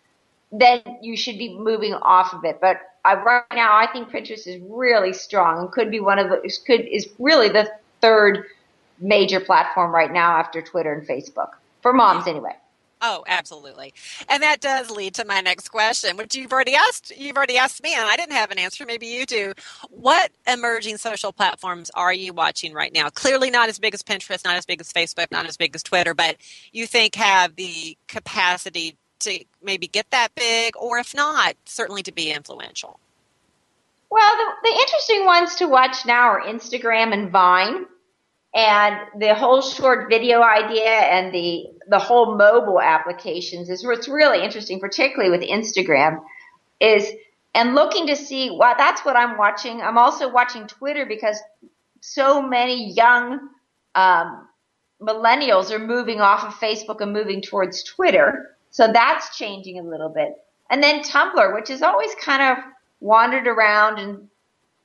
then 0.53 0.81
you 1.03 1.17
should 1.17 1.39
be 1.39 1.57
moving 1.57 1.95
off 1.95 2.33
of 2.35 2.45
it. 2.45 2.59
But 2.61 2.79
I, 3.05 3.15
right 3.15 3.45
now, 3.53 3.77
I 3.77 3.89
think 3.93 4.11
Pinterest 4.11 4.47
is 4.47 4.61
really 4.63 5.13
strong 5.13 5.59
and 5.59 5.73
could 5.73 5.91
be 5.91 6.01
one 6.01 6.19
of 6.19 6.29
the, 6.29 6.59
could, 6.67 6.83
is 6.83 7.09
really 7.19 7.49
the 7.49 7.71
third 8.01 8.45
major 9.01 9.41
platform 9.41 9.93
right 9.93 10.13
now 10.13 10.37
after 10.37 10.63
Twitter 10.63 10.93
and 10.93 11.07
Facebook 11.07 11.51
for 11.83 11.93
moms 11.93 12.27
anyway. 12.27 12.55
Oh, 13.03 13.25
absolutely. 13.27 13.95
And 14.29 14.43
that 14.43 14.61
does 14.61 14.91
lead 14.91 15.15
to 15.15 15.25
my 15.25 15.41
next 15.41 15.71
question, 15.71 16.19
which 16.19 16.35
you've 16.35 16.53
already 16.53 16.75
asked 16.75 17.13
you've 17.17 17.37
already 17.37 17.57
asked 17.57 17.83
me 17.83 17.95
and 17.95 18.07
I 18.07 18.15
didn't 18.17 18.35
have 18.35 18.51
an 18.51 18.59
answer, 18.59 18.85
maybe 18.85 19.07
you 19.07 19.25
do. 19.25 19.55
What 19.89 20.31
emerging 20.47 20.99
social 20.99 21.33
platforms 21.33 21.91
are 21.95 22.13
you 22.13 22.35
watching 22.35 22.75
right 22.75 22.93
now? 22.93 23.09
Clearly 23.09 23.51
not 23.51 23.71
as 23.71 23.79
big 23.79 23.95
as 23.95 24.03
Pinterest, 24.03 24.45
not 24.45 24.57
as 24.57 24.67
big 24.67 24.81
as 24.83 24.93
Facebook, 24.93 25.31
not 25.31 25.47
as 25.47 25.57
big 25.57 25.75
as 25.75 25.83
Twitter, 25.83 26.13
but 26.13 26.37
you 26.73 26.87
think 26.87 27.15
have 27.15 27.57
the 27.57 27.97
capacity 28.07 28.97
to 29.21 29.45
maybe 29.63 29.87
get 29.87 30.11
that 30.11 30.35
big 30.35 30.75
or 30.77 30.99
if 30.99 31.15
not, 31.15 31.55
certainly 31.65 32.03
to 32.03 32.13
be 32.13 32.31
influential. 32.31 33.01
Well, 34.11 34.37
the, 34.37 34.69
the 34.69 34.77
interesting 34.77 35.25
ones 35.25 35.55
to 35.57 35.67
watch 35.67 36.05
now 36.05 36.29
are 36.29 36.43
Instagram 36.43 37.15
and 37.15 37.31
Vine 37.31 37.87
and 38.55 38.97
the 39.19 39.35
whole 39.35 39.63
short 39.63 40.11
video 40.11 40.43
idea 40.43 40.91
and 40.91 41.33
the 41.33 41.67
the 41.89 41.99
whole 41.99 42.37
mobile 42.37 42.81
applications 42.81 43.69
is 43.71 43.85
what's 43.85 44.09
really 44.09 44.45
interesting, 44.45 44.81
particularly 44.81 45.31
with 45.31 45.49
Instagram, 45.49 46.21
is 46.81 47.11
and 47.55 47.75
looking 47.75 48.07
to 48.07 48.17
see 48.17 48.51
well 48.51 48.75
that's 48.77 49.05
what 49.05 49.17
I'm 49.17 49.37
watching. 49.37 49.81
I'm 49.81 49.99
also 49.99 50.29
watching 50.31 50.67
Twitter 50.67 51.07
because 51.07 51.41
so 52.01 52.43
many 52.43 52.93
young 52.93 53.51
um, 53.95 54.49
millennials 55.01 55.71
are 55.71 55.79
moving 55.79 56.21
off 56.21 56.45
of 56.45 56.55
Facebook 56.55 57.01
and 57.01 57.13
moving 57.13 57.41
towards 57.41 57.83
Twitter. 57.83 58.57
So 58.71 58.91
that's 58.93 59.37
changing 59.37 59.79
a 59.79 59.83
little 59.83 60.09
bit. 60.09 60.35
And 60.71 60.83
then 60.83 61.03
Tumblr, 61.03 61.55
which 61.55 61.69
has 61.69 61.83
always 61.83 62.15
kind 62.17 62.43
of 62.43 62.65
wandered 63.01 63.47
around 63.47 63.99
and 63.99 64.29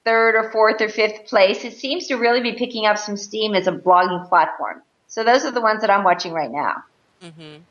third 0.06 0.36
or 0.36 0.52
fourth 0.52 0.80
or 0.82 0.90
fifth 0.90 1.26
place. 1.28 1.66
It 1.66 1.74
seems 1.74 2.08
to 2.08 2.16
really 2.16 2.42
be 2.42 2.54
picking 2.54 2.86
up 2.86 2.98
some 2.98 3.18
steam 3.18 3.56
as 3.56 3.68
a 3.68 3.72
blogging 3.72 4.28
platform. 4.30 4.82
So 5.08 5.24
those 5.24 5.44
are 5.46 5.52
the 5.52 5.62
ones 5.62 5.82
that 5.82 5.90
I'm 5.90 6.04
watching 6.04 6.32
right 6.32 6.52
now. 6.52 6.84
Mm-hmm. 7.22 7.62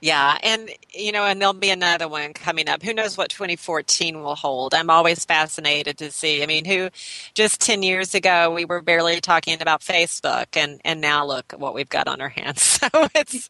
Yeah, 0.00 0.38
and 0.42 0.70
you 0.92 1.12
know, 1.12 1.24
and 1.24 1.40
there'll 1.40 1.54
be 1.54 1.70
another 1.70 2.08
one 2.08 2.32
coming 2.32 2.68
up. 2.68 2.82
Who 2.82 2.94
knows 2.94 3.16
what 3.16 3.30
2014 3.30 4.22
will 4.22 4.34
hold? 4.34 4.74
I'm 4.74 4.90
always 4.90 5.24
fascinated 5.24 5.98
to 5.98 6.10
see. 6.10 6.42
I 6.42 6.46
mean, 6.46 6.64
who 6.64 6.90
just 7.34 7.60
10 7.60 7.82
years 7.82 8.14
ago 8.14 8.52
we 8.52 8.64
were 8.64 8.82
barely 8.82 9.20
talking 9.20 9.60
about 9.60 9.80
Facebook, 9.80 10.56
and 10.56 10.80
and 10.84 11.00
now 11.00 11.24
look 11.26 11.52
what 11.56 11.74
we've 11.74 11.88
got 11.88 12.08
on 12.08 12.20
our 12.20 12.28
hands. 12.28 12.78
So 12.86 13.08
it's 13.14 13.48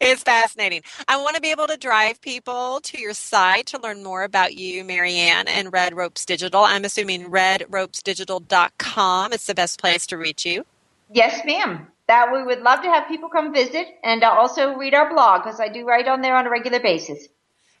it's 0.00 0.22
fascinating. 0.22 0.82
I 1.08 1.20
want 1.20 1.34
to 1.34 1.42
be 1.42 1.50
able 1.50 1.66
to 1.66 1.76
drive 1.76 2.20
people 2.20 2.78
to 2.84 3.00
your 3.00 3.12
site 3.12 3.66
to 3.66 3.80
learn 3.80 4.04
more 4.04 4.22
about 4.22 4.54
you, 4.54 4.84
Marianne, 4.84 5.48
and 5.48 5.72
Red 5.72 5.96
Ropes 5.96 6.24
Digital. 6.24 6.62
I'm 6.62 6.84
assuming 6.84 7.24
redropesdigital.com 7.24 9.32
is 9.32 9.46
the 9.46 9.54
best 9.54 9.80
place 9.80 10.06
to 10.06 10.16
reach 10.16 10.46
you. 10.46 10.64
Yes, 11.12 11.44
ma'am 11.44 11.88
that 12.08 12.32
we 12.32 12.42
would 12.42 12.62
love 12.62 12.82
to 12.82 12.88
have 12.88 13.06
people 13.06 13.28
come 13.28 13.52
visit 13.52 13.86
and 14.02 14.24
uh, 14.24 14.30
also 14.30 14.74
read 14.74 14.94
our 14.94 15.08
blog 15.08 15.44
because 15.44 15.60
I 15.60 15.68
do 15.68 15.86
write 15.86 16.08
on 16.08 16.22
there 16.22 16.36
on 16.36 16.46
a 16.46 16.50
regular 16.50 16.80
basis. 16.80 17.28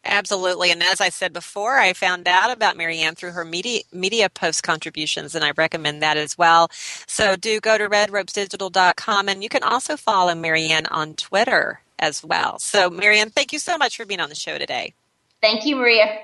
Absolutely. 0.04 0.70
And 0.70 0.82
as 0.82 1.00
I 1.00 1.08
said 1.08 1.32
before, 1.32 1.76
I 1.76 1.92
found 1.92 2.28
out 2.28 2.50
about 2.50 2.76
Marianne 2.76 3.14
through 3.14 3.32
her 3.32 3.44
media, 3.44 3.80
media 3.92 4.28
post 4.28 4.62
contributions, 4.62 5.34
and 5.34 5.44
I 5.44 5.52
recommend 5.56 6.02
that 6.02 6.16
as 6.16 6.38
well. 6.38 6.68
So 6.70 7.36
do 7.36 7.60
go 7.60 7.76
to 7.76 7.88
redropesdigital.com, 7.88 9.28
and 9.28 9.42
you 9.42 9.48
can 9.48 9.62
also 9.62 9.96
follow 9.96 10.34
Marianne 10.34 10.86
on 10.86 11.14
Twitter 11.14 11.80
as 11.98 12.24
well. 12.24 12.58
So, 12.58 12.88
Marianne, 12.88 13.30
thank 13.30 13.52
you 13.52 13.58
so 13.58 13.76
much 13.76 13.96
for 13.96 14.06
being 14.06 14.20
on 14.20 14.28
the 14.28 14.34
show 14.34 14.56
today. 14.56 14.94
Thank 15.40 15.66
you, 15.66 15.76
Maria. 15.76 16.20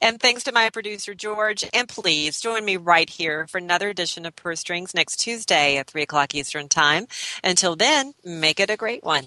And 0.00 0.20
thanks 0.20 0.44
to 0.44 0.52
my 0.52 0.70
producer, 0.70 1.14
George. 1.14 1.64
And 1.72 1.88
please 1.88 2.40
join 2.40 2.64
me 2.64 2.76
right 2.76 3.08
here 3.08 3.46
for 3.46 3.58
another 3.58 3.88
edition 3.88 4.26
of 4.26 4.36
Purse 4.36 4.60
Strings 4.60 4.94
next 4.94 5.16
Tuesday 5.18 5.76
at 5.76 5.88
3 5.88 6.02
o'clock 6.02 6.34
Eastern 6.34 6.68
Time. 6.68 7.06
Until 7.42 7.76
then, 7.76 8.14
make 8.24 8.60
it 8.60 8.70
a 8.70 8.76
great 8.76 9.04
one. 9.04 9.26